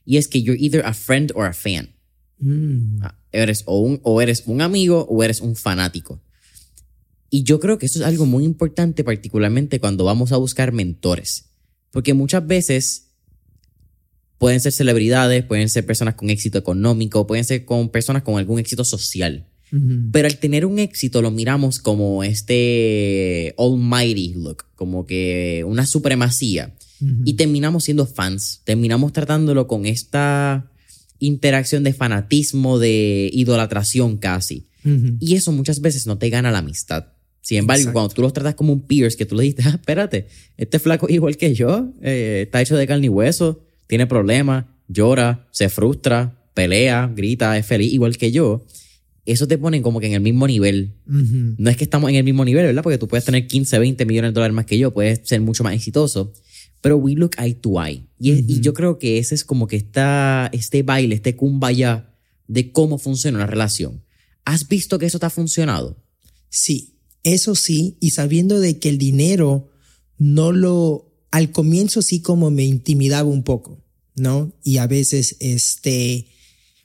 [0.06, 1.96] Y es que you're either a friend or a fan.
[2.40, 3.02] Mm.
[3.02, 6.22] Ah, eres o, un, o eres un amigo o eres un fanático.
[7.30, 11.50] Y yo creo que eso es algo muy importante, particularmente cuando vamos a buscar mentores.
[11.96, 13.08] Porque muchas veces
[14.38, 18.60] pueden ser celebridades, pueden ser personas con éxito económico, pueden ser con personas con algún
[18.60, 19.48] éxito social
[20.12, 26.74] pero al tener un éxito lo miramos como este almighty look, como que una supremacía.
[27.26, 30.72] Y terminamos siendo fans, terminamos tratándolo con esta
[31.20, 34.68] interacción de fanatismo, de idolatración casi.
[35.20, 37.08] Y eso muchas veces no te gana la amistad.
[37.46, 40.28] Sin embargo, cuando tú los tratas como un peers, que tú le dices, ah, espérate,
[40.58, 45.48] este flaco igual que yo, eh, está hecho de carne y hueso, tiene problemas, llora,
[45.52, 48.66] se frustra, pelea, grita, es feliz igual que yo
[49.26, 50.94] eso te pone como que en el mismo nivel.
[51.06, 52.84] No es que estamos en el mismo nivel, ¿verdad?
[52.84, 55.64] Porque tú puedes tener 15, 20 millones de dólares más que yo, puedes ser mucho
[55.64, 56.32] más exitoso,
[56.82, 58.06] pero we look eye to eye.
[58.20, 62.14] Y, yo creo que ese es como que está este baile, este kumbaya
[62.48, 64.04] de cómo funciona una relación.
[64.46, 65.98] ¿Has visto que eso te ha funcionado?
[66.50, 66.95] Sí,
[67.26, 69.70] eso sí, y sabiendo de que el dinero
[70.18, 73.84] no lo, al comienzo sí como me intimidaba un poco,
[74.16, 74.54] ¿no?
[74.64, 76.28] Y a veces, este,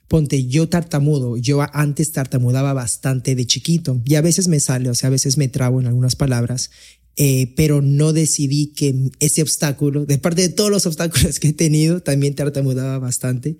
[0.07, 4.95] ponte, yo tartamudo, yo antes tartamudaba bastante de chiquito y a veces me sale, o
[4.95, 6.71] sea, a veces me trabo en algunas palabras,
[7.17, 11.53] eh, pero no decidí que ese obstáculo, de parte de todos los obstáculos que he
[11.53, 13.57] tenido, también tartamudaba bastante,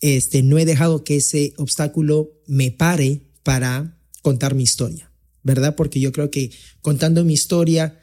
[0.00, 5.07] este, no he dejado que ese obstáculo me pare para contar mi historia,
[5.48, 5.74] ¿verdad?
[5.74, 7.98] Porque yo creo que contando mi historia,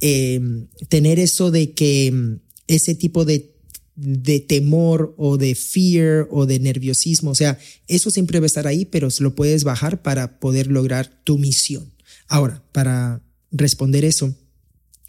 [0.00, 2.38] em, tener eso de que em,
[2.68, 3.52] ese tipo de
[3.94, 7.30] de temor o de fear o de nerviosismo.
[7.30, 11.20] O sea, eso siempre va a estar ahí, pero lo puedes bajar para poder lograr
[11.24, 11.92] tu misión.
[12.26, 14.34] Ahora, para responder eso,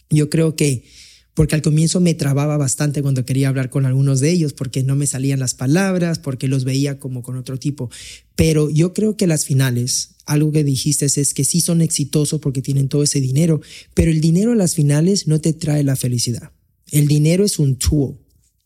[0.09, 0.85] yo creo que,
[1.33, 4.95] porque al comienzo me trababa bastante cuando quería hablar con algunos de ellos, porque no
[4.95, 7.89] me salían las palabras, porque los veía como con otro tipo.
[8.35, 12.61] Pero yo creo que las finales, algo que dijiste es que sí son exitosos porque
[12.61, 13.61] tienen todo ese dinero,
[13.93, 16.51] pero el dinero a las finales no te trae la felicidad.
[16.91, 18.19] El dinero es un tool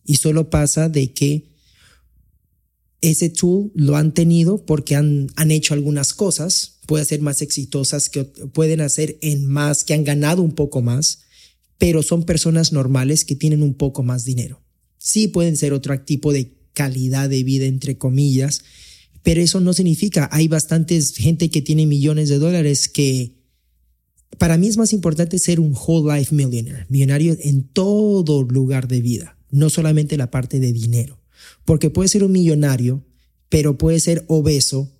[0.03, 1.45] y solo pasa de que
[2.99, 8.09] ese tool lo han tenido porque han, han hecho algunas cosas, puede ser más exitosas,
[8.09, 11.19] que pueden hacer en más, que han ganado un poco más,
[11.77, 14.61] pero son personas normales que tienen un poco más dinero.
[14.97, 18.61] Sí pueden ser otro tipo de calidad de vida, entre comillas,
[19.23, 23.35] pero eso no significa, hay bastantes gente que tiene millones de dólares que
[24.37, 29.01] para mí es más importante ser un whole life millionaire, millonario en todo lugar de
[29.01, 31.19] vida no solamente la parte de dinero.
[31.65, 33.03] Porque puedes ser un millonario,
[33.49, 34.91] pero puedes ser obeso,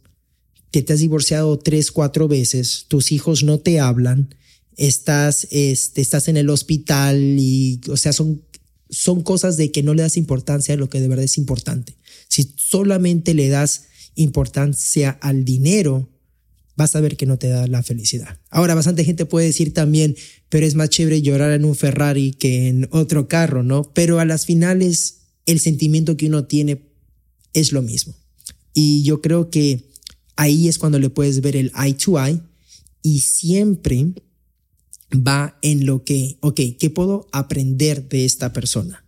[0.72, 4.36] que te has divorciado tres, cuatro veces, tus hijos no te hablan,
[4.78, 8.44] estás, este, estás en el hospital y, o sea, son,
[8.90, 11.96] son cosas de que no le das importancia a lo que de verdad es importante.
[12.30, 16.10] Si solamente le das importancia al dinero,
[16.76, 18.40] vas a ver que no te da la felicidad.
[18.50, 20.16] Ahora, bastante gente puede decir también,
[20.48, 23.92] pero es más chévere llorar en un Ferrari que en otro carro, ¿no?
[23.94, 25.18] Pero a las finales,
[25.48, 26.84] el sentimiento que uno tiene
[27.54, 28.16] es lo mismo.
[28.74, 29.90] Y yo creo que
[30.36, 32.42] ahí es cuando le puedes ver el eye to eye
[33.02, 34.14] y siempre
[35.14, 39.06] va en lo que, ok, ¿qué puedo aprender de esta persona?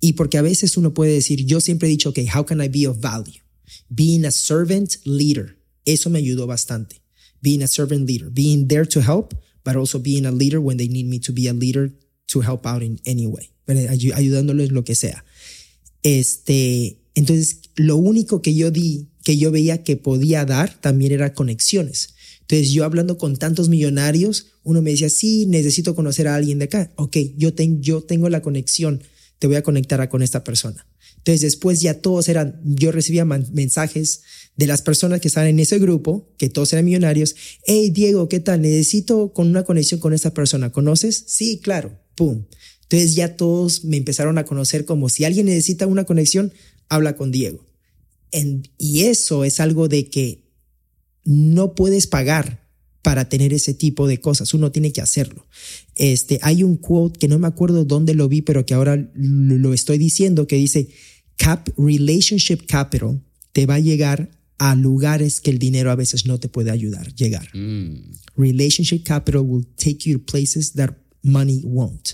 [0.00, 2.68] Y porque a veces uno puede decir, yo siempre he dicho, ok, how can I
[2.68, 3.40] be of value?
[3.88, 7.02] Being a servant leader eso me ayudó bastante.
[7.42, 9.34] Being a servant leader, being there to help,
[9.64, 11.92] but also being a leader when they need me to be a leader
[12.26, 15.24] to help out in any way, ayudándoles lo que sea.
[16.02, 21.34] Este, entonces, lo único que yo di, que yo veía que podía dar también era
[21.34, 22.14] conexiones.
[22.40, 26.64] Entonces, yo hablando con tantos millonarios, uno me decía, sí, necesito conocer a alguien de
[26.64, 26.92] acá.
[26.96, 27.50] Ok, yo,
[27.80, 29.02] yo tengo la conexión,
[29.38, 30.86] te voy a conectar con esta persona.
[31.18, 34.22] Entonces, después ya todos eran, yo recibía mensajes
[34.56, 37.34] de las personas que estaban en ese grupo, que todos eran millonarios,
[37.64, 38.62] hey Diego, ¿qué tal?
[38.62, 41.24] Necesito con una conexión con esta persona, ¿conoces?
[41.26, 42.44] Sí, claro, ¡pum!
[42.82, 46.52] Entonces ya todos me empezaron a conocer como si alguien necesita una conexión,
[46.88, 47.66] habla con Diego.
[48.78, 50.44] y eso es algo de que
[51.24, 52.63] no puedes pagar
[53.04, 54.54] para tener ese tipo de cosas.
[54.54, 55.46] Uno tiene que hacerlo.
[55.94, 59.74] Este, hay un quote que no me acuerdo dónde lo vi, pero que ahora lo
[59.74, 60.88] estoy diciendo, que dice,
[61.36, 63.20] Cap, relationship capital
[63.52, 67.14] te va a llegar a lugares que el dinero a veces no te puede ayudar
[67.14, 67.46] llegar.
[67.54, 68.14] Mm.
[68.36, 72.12] Relationship capital will take you to places that money won't.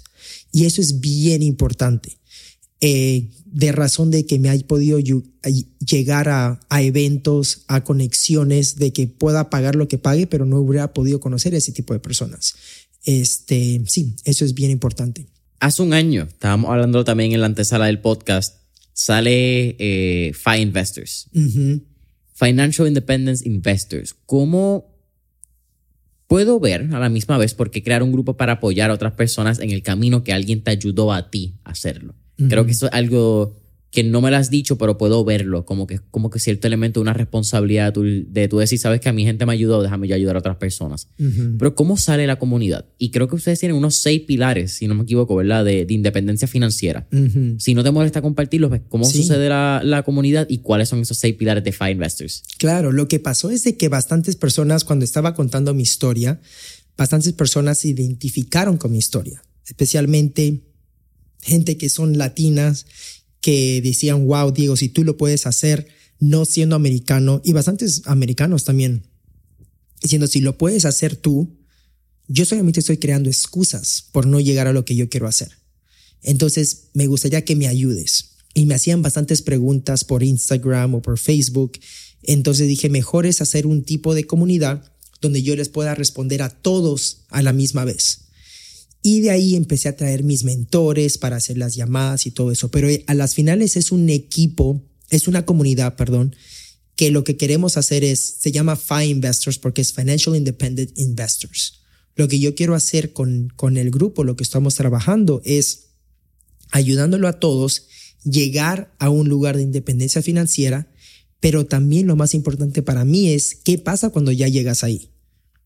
[0.53, 2.19] Y eso es bien importante.
[2.81, 9.07] Eh, de razón de que me haya podido llegar a, eventos, a conexiones, de que
[9.09, 12.55] pueda pagar lo que pague, pero no hubiera podido conocer ese tipo de personas.
[13.05, 15.27] Este, sí, eso es bien importante.
[15.59, 18.57] Hace un año, estábamos hablando también en la antesala del podcast,
[18.93, 21.29] sale eh, FI Investors.
[22.35, 24.15] Financial Independence Investors.
[24.27, 24.87] ¿Cómo
[26.29, 29.15] puedo ver a la misma vez por qué crear un grupo para apoyar a otras
[29.15, 32.15] personas en el camino que alguien te ayudó a ti a hacerlo?
[32.49, 33.55] Creo que eso es algo
[33.91, 37.01] que no me lo has dicho, pero puedo verlo, como que, como que cierto elemento,
[37.01, 40.37] una responsabilidad de tú decir, sabes que a mi gente me ayudó, déjame yo ayudar
[40.37, 41.09] a otras personas.
[41.59, 42.87] Pero ¿cómo sale la comunidad?
[42.99, 45.65] Y creo que ustedes tienen unos seis pilares, si no me equivoco, ¿verdad?
[45.65, 47.09] De, independencia financiera.
[47.59, 51.35] Si no te molesta compartirlos, ¿cómo sucede la, la, comunidad y cuáles son esos seis
[51.35, 52.45] pilares de FI Investors?
[52.59, 56.41] Claro, lo que pasó es de que bastantes personas, cuando estaba contando mi historia,
[56.97, 60.61] bastantes personas se identificaron con mi historia, especialmente
[61.43, 62.87] gente que son latinas
[63.41, 65.89] que decían, wow, Diego, si tú lo puedes hacer
[66.19, 69.07] no siendo americano, y bastantes americanos también,
[70.03, 71.57] diciendo, si lo puedes hacer tú,
[72.29, 75.49] yo solamente estoy creando excusas por no llegar a lo que yo quiero hacer.
[76.23, 78.37] Entonces, me gustaría que me ayudes.
[78.55, 81.79] Y me hacían bastantes preguntas por Instagram o por Facebook.
[82.23, 86.51] Entonces dije, mejor es hacer un tipo de comunidad donde yo les pueda responder a
[86.51, 88.30] todos a la misma vez.
[89.03, 92.71] Y de ahí empecé a traer mis mentores para hacer las llamadas y todo eso.
[92.71, 96.35] Pero eh, a las finales es un equipo, es una comunidad, perdón,
[96.97, 101.81] que lo que queremos hacer es, se llama FI Investors porque es Financial Independent Investors.
[102.15, 105.87] Lo que yo quiero hacer con, con el grupo, lo que estamos trabajando es
[106.71, 107.87] ayudándolo a todos
[108.25, 110.93] llegar a un lugar de independencia financiera,
[111.41, 115.11] pero también lo más importante para mí es qué pasa cuando ya llegas ahí.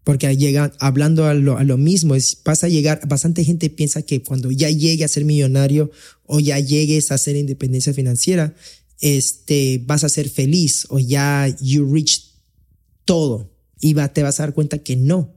[0.04, 4.02] Porque llega, hablando a lo, a lo mismo, es, pasa a llegar, bastante gente piensa
[4.02, 5.90] que cuando ya llegue a ser millonario
[6.26, 8.54] o ya llegues a ser independencia financiera,
[9.00, 12.34] este, vas a ser feliz o ya you reach
[13.04, 13.50] todo
[13.80, 15.34] y va, te vas a dar cuenta que no.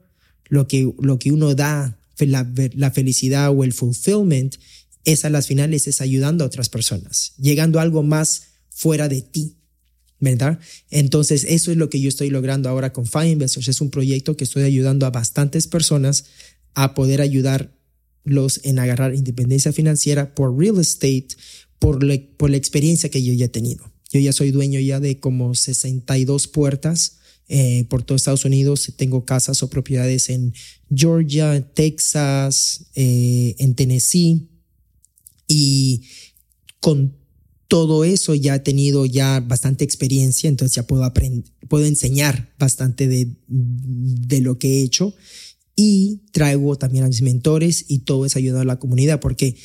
[0.50, 4.56] Lo que, lo que uno da, la, la felicidad o el fulfillment,
[5.08, 9.22] es a las finales es ayudando a otras personas, llegando a algo más fuera de
[9.22, 9.57] ti.
[10.20, 10.60] ¿Verdad?
[10.90, 13.68] Entonces, eso es lo que yo estoy logrando ahora con Fine Investors.
[13.68, 16.26] Es un proyecto que estoy ayudando a bastantes personas
[16.74, 21.28] a poder ayudarlos en agarrar independencia financiera por real estate,
[21.80, 22.00] por,
[22.38, 23.92] por la experiencia que yo ya he tenido.
[24.12, 27.18] Yo ya soy dueño ya de como 62 puertas
[27.50, 28.94] eh, por todo Estados Unidos.
[28.96, 30.54] Tengo casas o propiedades en
[30.94, 34.48] Georgia, Texas, eh, en Tennessee.
[35.48, 36.04] Y
[36.80, 37.17] con
[37.68, 43.08] todo eso ya he tenido ya bastante experiencia, entonces ya puedo aprender, puedo enseñar bastante
[43.08, 45.14] de, de lo que he hecho.
[45.76, 49.56] Y traigo también a mis mentores y todo es ayudado a la comunidad porque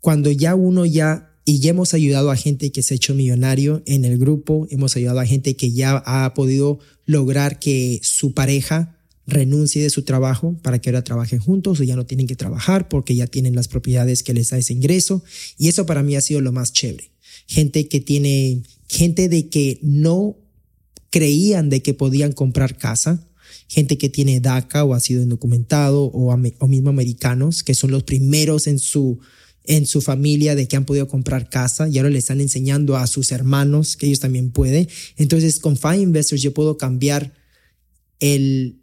[0.00, 3.82] cuando ya uno ya y ya hemos ayudado a gente que se ha hecho millonario
[3.86, 8.98] en el grupo, hemos ayudado a gente que ya ha podido lograr que su pareja
[9.26, 12.88] renuncie de su trabajo para que ahora trabajen juntos o ya no tienen que trabajar
[12.88, 15.22] porque ya tienen las propiedades que les da ese ingreso.
[15.56, 17.15] Y eso para mí ha sido lo más chévere
[17.46, 20.36] gente que tiene, gente de que no
[21.10, 23.26] creían de que podían comprar casa,
[23.68, 28.02] gente que tiene DACA o ha sido indocumentado o, o mismo americanos, que son los
[28.02, 29.18] primeros en su,
[29.64, 33.06] en su familia de que han podido comprar casa y ahora le están enseñando a
[33.06, 34.88] sus hermanos que ellos también pueden.
[35.16, 37.32] Entonces, con Fine Investors yo puedo cambiar
[38.20, 38.80] el,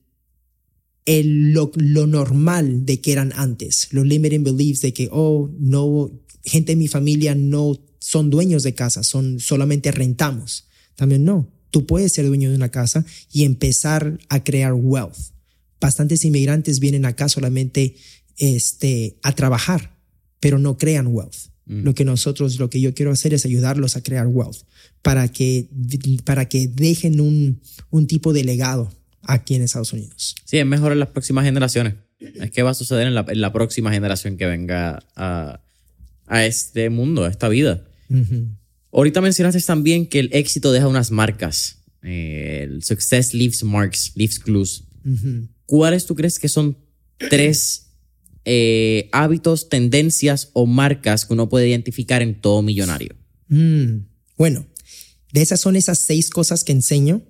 [1.05, 6.11] el, lo, lo, normal de que eran antes, los limiting beliefs de que, oh, no,
[6.43, 10.65] gente en mi familia no son dueños de casa, son solamente rentamos.
[10.97, 15.31] También no, tú puedes ser dueño de una casa y empezar a crear wealth.
[15.79, 17.95] Bastantes inmigrantes vienen acá solamente
[18.37, 19.95] este, a trabajar,
[20.41, 21.47] pero no crean wealth.
[21.65, 21.83] Mm.
[21.83, 24.63] Lo que nosotros, lo que yo quiero hacer es ayudarlos a crear wealth
[25.01, 25.69] para que,
[26.25, 30.35] para que dejen un, un tipo de legado aquí en Estados Unidos.
[30.43, 31.93] Sí, es mejor en las próximas generaciones.
[32.19, 35.61] Es que va a suceder en la, en la próxima generación que venga a,
[36.27, 37.85] a este mundo, a esta vida.
[38.91, 41.79] Ahorita mencionaste también que el éxito deja unas marcas.
[42.03, 44.83] Eh, el success leaves marks, leaves clues.
[45.65, 46.77] ¿Cuáles tú crees que son
[47.17, 47.87] tres
[48.45, 53.15] eh, hábitos, tendencias o marcas que uno puede identificar en todo millonario?
[53.47, 54.05] Mm,
[54.37, 54.65] bueno,
[55.31, 57.23] De esas son esas seis cosas que enseño.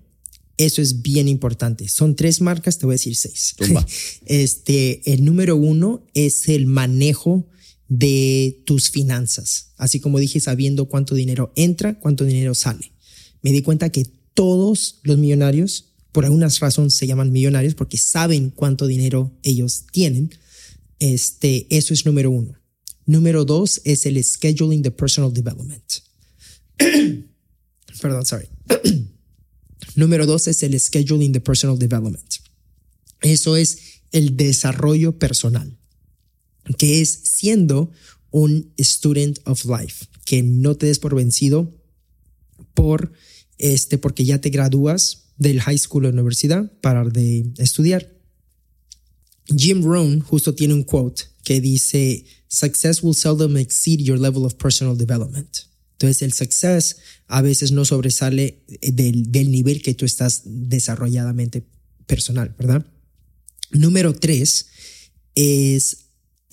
[0.57, 1.88] Eso es bien importante.
[1.88, 3.55] Son tres marcas, te voy a decir seis.
[4.25, 7.47] Este, el número uno es el manejo
[7.88, 9.73] de tus finanzas.
[9.77, 12.91] Así como dije, sabiendo cuánto dinero entra, cuánto dinero sale.
[13.41, 18.49] Me di cuenta que todos los millonarios, por alguna razón se llaman millonarios porque saben
[18.49, 20.31] cuánto dinero ellos tienen.
[20.99, 22.57] Este, eso es número uno.
[23.05, 25.84] Número dos es el scheduling de personal development.
[28.01, 28.47] Perdón, sorry.
[29.95, 32.36] Número dos es el scheduling de personal development.
[33.21, 35.77] Eso es el desarrollo personal,
[36.78, 37.91] que es siendo
[38.32, 41.72] un student of life, que no te des por vencido
[42.74, 43.14] por
[43.57, 48.11] este, porque ya te gradúas del high school o universidad para de estudiar.
[49.47, 54.55] Jim Rohn justo tiene un quote que dice, success will seldom exceed your level of
[54.55, 55.49] personal development.
[55.93, 56.97] Entonces el success
[57.28, 61.66] a veces no sobresale del, del nivel que tú estás desarrolladamente
[62.05, 62.86] personal, ¿verdad?
[63.72, 64.68] Número tres
[65.36, 66.03] es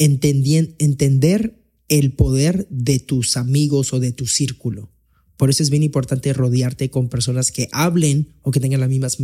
[0.04, 4.90] entender el poder de tus amigos o de tu círculo.
[5.36, 9.18] Por eso es bien importante rodearte con personas que hablen o que tengan las mismas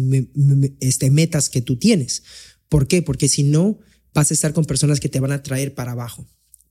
[0.81, 2.23] este, metas que tú tienes.
[2.69, 3.03] ¿Por qué?
[3.03, 3.79] Porque si no,
[4.15, 6.27] vas a estar con personas que te van a traer para abajo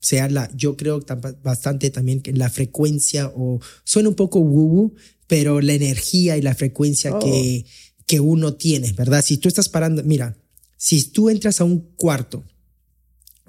[0.06, 1.04] sea la, yo creo
[1.42, 4.94] bastante también que la frecuencia o suena un poco woo,
[5.26, 8.02] pero la energía y la frecuencia que, oh.
[8.06, 9.24] que uno tiene, ¿verdad?
[9.24, 10.36] Si tú estás parando, mira,
[10.76, 12.44] si tú entras a un cuarto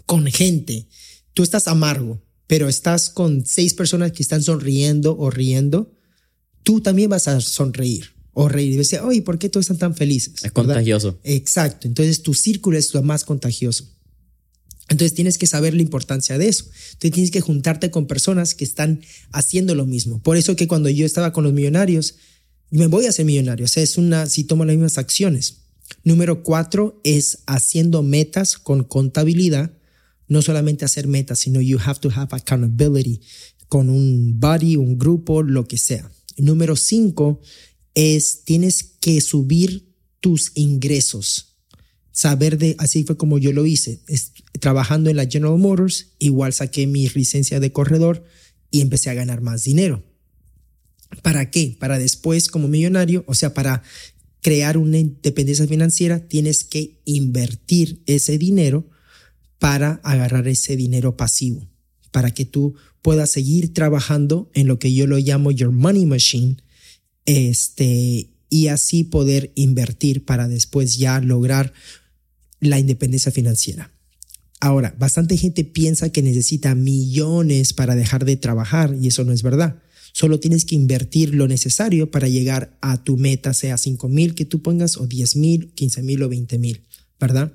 [0.08, 0.88] con gente,
[1.36, 5.94] tú estás amargo, pero estás con seis personas que están sonriendo o riendo,
[6.64, 9.96] tú también vas a sonreír o reír y decir, oye, ¿por qué todos están tan
[9.96, 10.44] felices?
[10.44, 11.20] Es contagioso.
[11.24, 11.88] Exacto.
[11.88, 13.86] Entonces tu círculo es lo más contagioso.
[14.90, 16.66] Entonces tienes que saber la importancia de eso.
[16.66, 19.02] Entonces tienes que juntarte con personas que están
[19.32, 20.22] haciendo lo mismo.
[20.22, 22.16] Por eso que cuando yo estaba con los millonarios,
[22.70, 23.66] me voy a hacer millonario.
[23.66, 25.58] O sea, es una, si tomo las mismas acciones.
[26.04, 29.72] Número cuatro es haciendo metas con contabilidad.
[30.28, 33.22] No solamente hacer metas, sino you have to have accountability
[33.68, 36.12] con un body, un grupo, lo que sea.
[36.38, 37.42] Número cinco
[37.94, 41.48] es tienes que subir tus ingresos
[42.18, 44.02] saber de, así fue como yo lo hice,
[44.60, 48.26] trabajando en la General Motors, igual saqué mi licencia de corredor
[48.72, 50.04] y empecé a ganar más dinero.
[51.22, 51.78] ¿Para qué?
[51.80, 53.84] Para después como millonario, o sea, para
[54.42, 58.90] crear una independencia financiera, tienes que invertir ese dinero
[59.60, 61.68] para agarrar ese dinero pasivo,
[62.12, 66.58] para que tú puedas seguir trabajando en lo que yo lo llamo your money machine,
[67.26, 71.74] este, y así poder invertir para después ya lograr
[72.60, 73.92] la independencia financiera.
[74.60, 79.44] Ahora, bastante gente piensa que necesita millones para dejar de trabajar y eso no es
[79.44, 79.82] verdad.
[80.14, 84.46] Solo tienes que invertir lo necesario para llegar a tu meta, sea 5 mil que
[84.46, 86.82] tú pongas o 10 mil, 15 mil o 20 mil,
[87.20, 87.54] ¿verdad?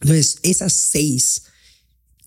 [0.00, 1.42] Entonces, esas seis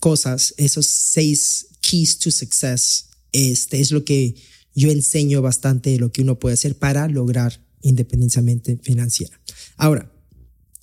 [0.00, 4.34] cosas, esos seis keys to success, este es lo que
[4.74, 8.42] yo enseño bastante de lo que uno puede hacer para lograr independencia
[8.82, 9.40] financiera.
[9.76, 10.10] Ahora,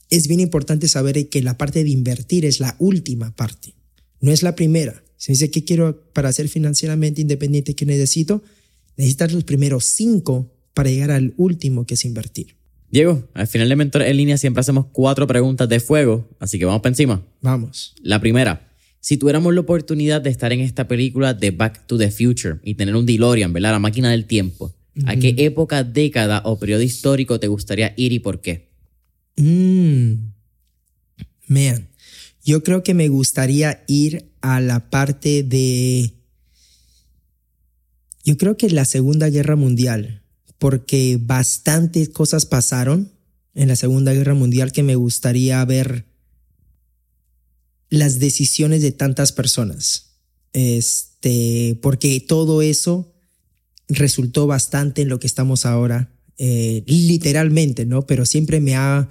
[0.10, 3.76] es bien importante saber que la parte de invertir es la última parte,
[4.22, 5.04] no es la primera.
[5.18, 7.76] Si dice, ¿qué quiero para ser financieramente independiente?
[7.76, 8.42] ¿Qué necesito?
[8.96, 12.59] Necesitas los primeros cinco para llegar al último, que es invertir.
[12.92, 16.66] Diego, al final de Mentor en línea siempre hacemos cuatro preguntas de fuego, así que
[16.66, 17.24] vamos para encima.
[17.42, 17.94] Vamos.
[18.02, 22.12] La primera, si tuviéramos la oportunidad de estar en esta película de Back to the
[22.12, 23.72] Future y tener un DeLorean, ¿verdad?
[23.72, 24.74] La máquina del tiempo,
[25.06, 28.70] ¿a qué época, década o periodo histórico te gustaría ir y por qué?
[29.38, 30.32] Mmm.
[31.48, 31.90] Man,
[32.44, 36.14] yo creo que me gustaría ir a la parte de.
[38.24, 40.19] Yo creo que la Segunda Guerra Mundial,
[40.60, 43.12] porque bastantes cosas pasaron
[43.56, 46.06] en la Segunda Guerra Mundial que me gustaría ver
[47.90, 50.10] las decisiones de tantas personas.
[50.54, 53.16] Este, porque todo eso
[53.88, 58.06] resultó bastante en lo que estamos ahora, eh, literalmente, ¿no?
[58.06, 59.08] Pero siempre me ha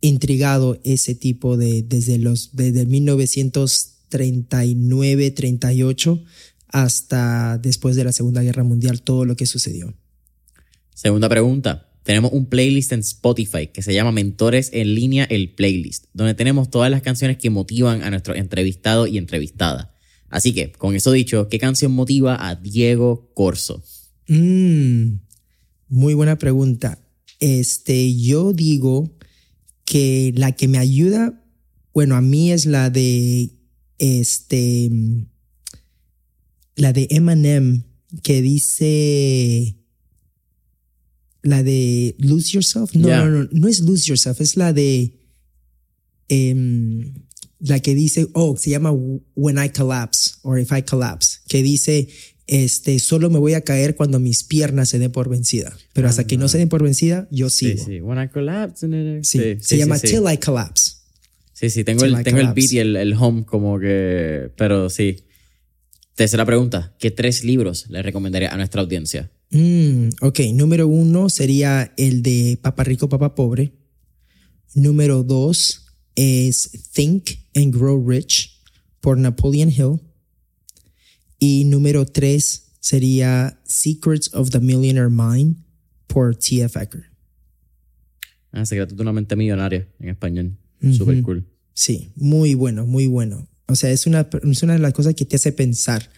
[0.00, 6.22] intrigado ese tipo de, desde los, desde 1939, 38
[6.68, 9.94] hasta después de la Segunda Guerra Mundial, todo lo que sucedió.
[10.94, 11.90] Segunda pregunta.
[12.04, 16.70] Tenemos un playlist en Spotify que se llama Mentores en línea, el playlist, donde tenemos
[16.70, 19.94] todas las canciones que motivan a nuestro entrevistado y entrevistada.
[20.28, 23.82] Así que, con eso dicho, ¿qué canción motiva a Diego Corso?
[24.28, 25.16] Mm,
[25.88, 26.98] muy buena pregunta.
[27.40, 29.16] Este, yo digo
[29.84, 31.42] que la que me ayuda,
[31.92, 33.50] bueno, a mí es la de
[33.98, 34.90] este,
[36.76, 37.84] la de Eminem
[38.22, 39.76] que dice,
[41.44, 42.94] La de Lose Yourself.
[42.96, 43.24] No, Yeah.
[43.24, 45.12] no, no, no es Lose Yourself, es la de.
[46.28, 47.14] em,
[47.60, 52.08] la que dice, oh, se llama When I Collapse or If I Collapse, que dice,
[52.46, 55.74] este, solo me voy a caer cuando mis piernas se den por vencida.
[55.94, 57.84] Pero hasta que no se den por vencida, yo Sí, sigo.
[57.86, 58.00] sí.
[58.00, 58.86] When I collapse.
[58.86, 58.92] Sí,
[59.22, 60.14] Sí, se sí, llama sí, sí.
[60.14, 60.92] Till I Collapse.
[61.54, 64.50] Sí, sí, tengo, Till el, I tengo el beat y el, el home como que...
[64.56, 65.16] Pero sí.
[66.16, 66.94] Tercera pregunta.
[66.98, 69.30] ¿Qué tres libros le recomendaría a nuestra audiencia?
[69.54, 73.72] Mm, ok, número uno sería el de Papa Rico, Papa Pobre.
[74.74, 75.86] Número dos
[76.16, 78.60] es Think and Grow Rich
[79.00, 80.00] por Napoleon Hill.
[81.38, 85.62] Y número tres sería Secrets of the Millionaire Mind
[86.08, 86.76] por T.F.
[86.82, 87.04] Ecker.
[88.50, 90.58] Ah, Secretos de una mente millonaria en español.
[90.82, 90.94] Ujú.
[90.94, 91.46] Súper cool.
[91.72, 93.48] Sí, muy bueno, muy bueno.
[93.66, 96.10] O sea, es una, es una de las cosas que te hace pensar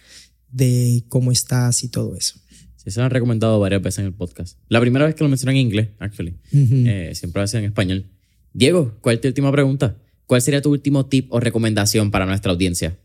[0.51, 2.39] de cómo estás y todo eso.
[2.87, 4.57] Sí, se lo han recomendado varias veces en el podcast.
[4.69, 6.35] La primera vez que lo mencioné en inglés, actually.
[6.53, 8.05] Eh, siempre lo hacía en español.
[8.53, 9.97] Diego, ¿cuál es tu última pregunta?
[10.25, 12.97] ¿Cuál sería tu último tip o recomendación para nuestra audiencia?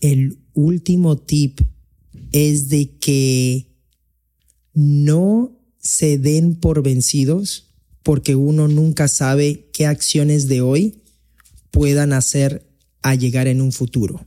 [0.00, 1.60] El último tip
[2.32, 3.68] es de que
[4.74, 7.70] no se den por vencidos
[8.02, 10.96] porque uno nunca sabe qué acciones de hoy
[11.70, 12.66] puedan hacer
[13.02, 14.26] a llegar en un futuro.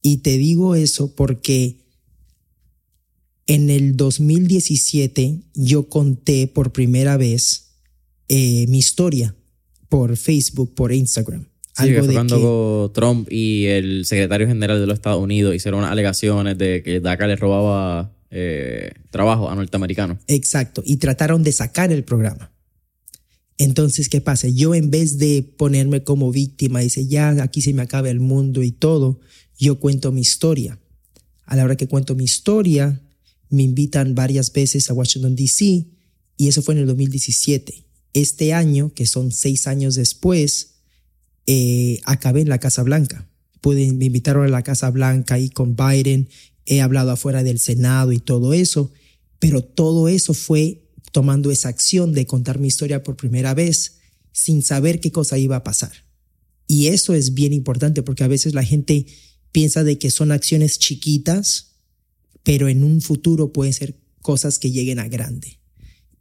[0.00, 1.81] Y te digo eso porque
[3.46, 7.72] en el 2017 yo conté por primera vez
[8.28, 9.34] eh, mi historia
[9.88, 11.46] por Facebook, por Instagram.
[11.76, 15.92] Sí, que fue cuando Trump y el secretario general de los Estados Unidos hicieron unas
[15.92, 20.18] alegaciones de que DACA le robaba eh, trabajo a norteamericanos.
[20.28, 22.52] Exacto, y trataron de sacar el programa.
[23.58, 24.48] Entonces, ¿qué pasa?
[24.48, 28.20] Yo en vez de ponerme como víctima y decir, ya aquí se me acaba el
[28.20, 29.20] mundo y todo,
[29.58, 30.78] yo cuento mi historia.
[31.44, 33.00] A la hora que cuento mi historia,
[33.52, 35.86] me invitan varias veces a Washington, D.C.
[36.36, 37.84] y eso fue en el 2017.
[38.14, 40.76] Este año, que son seis años después,
[41.46, 43.28] eh, acabé en la Casa Blanca.
[43.60, 46.28] Pude, me invitaron a la Casa Blanca ahí con Biden,
[46.64, 48.90] he hablado afuera del Senado y todo eso,
[49.38, 53.98] pero todo eso fue tomando esa acción de contar mi historia por primera vez
[54.32, 55.92] sin saber qué cosa iba a pasar.
[56.66, 59.06] Y eso es bien importante porque a veces la gente
[59.52, 61.71] piensa de que son acciones chiquitas,
[62.42, 65.58] pero en un futuro pueden ser cosas que lleguen a grande.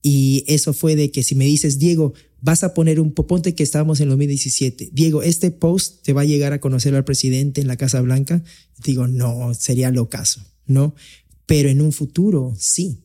[0.01, 3.63] Y eso fue de que si me dices, Diego, vas a poner un ponte que
[3.63, 4.89] estábamos en 2017.
[4.91, 8.43] Diego, este post te va a llegar a conocer al presidente en la Casa Blanca.
[8.83, 10.95] Digo, no, sería lo caso, ¿no?
[11.45, 13.03] Pero en un futuro, sí.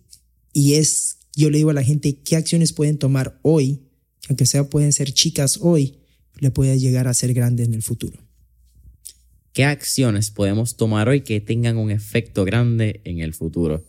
[0.52, 3.82] Y es, yo le digo a la gente, ¿qué acciones pueden tomar hoy?
[4.28, 5.98] Aunque sea, pueden ser chicas hoy,
[6.38, 8.25] le puede llegar a ser grande en el futuro.
[9.56, 13.86] ¿Qué acciones podemos tomar hoy que tengan un efecto grande en el futuro?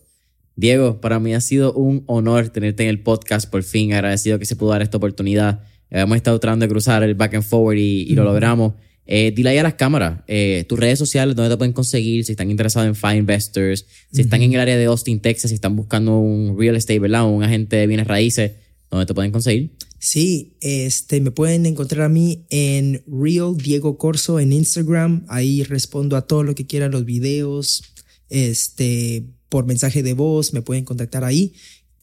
[0.56, 4.46] Diego, para mí ha sido un honor tenerte en el podcast por fin, agradecido que
[4.46, 5.64] se pudo dar esta oportunidad.
[5.90, 8.76] Eh, hemos estado tratando de cruzar el back and forward y, y lo logramos.
[9.06, 12.32] Eh, dile ahí a las cámaras, eh, tus redes sociales, donde te pueden conseguir, si
[12.32, 15.76] están interesados en Fine Investors, si están en el área de Austin, Texas, si están
[15.76, 17.26] buscando un real estate, ¿verdad?
[17.26, 18.54] Un agente de bienes raíces,
[18.90, 19.72] donde te pueden conseguir.
[20.00, 25.26] Sí, este, me pueden encontrar a mí en Real Diego Corso en Instagram.
[25.28, 27.84] Ahí respondo a todo lo que quieran, los videos,
[28.30, 31.54] este, por mensaje de voz, me pueden contactar ahí.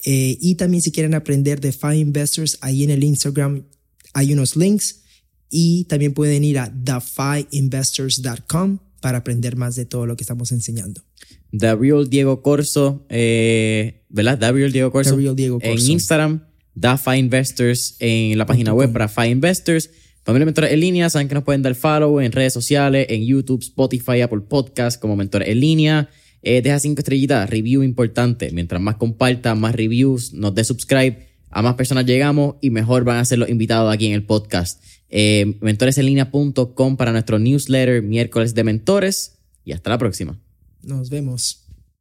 [0.04, 3.64] Eh, y también si quieren aprender de FI Investors, ahí en el Instagram
[4.12, 5.00] hay unos links.
[5.50, 11.02] Y también pueden ir a thefiinvestors.com para aprender más de todo lo que estamos enseñando.
[11.56, 14.38] The Real Diego Corso, eh, ¿verdad?
[14.38, 15.10] The Real Diego Corso.
[15.10, 15.92] The Real Diego En Corso.
[15.92, 19.90] Instagram, Fi Investors, en la página web para Fi Investors.
[20.24, 23.60] Familia Mentores en línea, saben que nos pueden dar follow en redes sociales, en YouTube,
[23.62, 26.08] Spotify, Apple Podcast, como Mentores en línea.
[26.42, 28.50] Eh, deja cinco estrellitas, review importante.
[28.52, 33.18] Mientras más compartan, más reviews, nos dé subscribe, a más personas llegamos y mejor van
[33.18, 34.82] a ser los invitados aquí en el podcast.
[35.08, 40.38] Eh, mentoresenlinea.com para nuestro newsletter miércoles de mentores y hasta la próxima.
[40.82, 41.63] Nos vemos.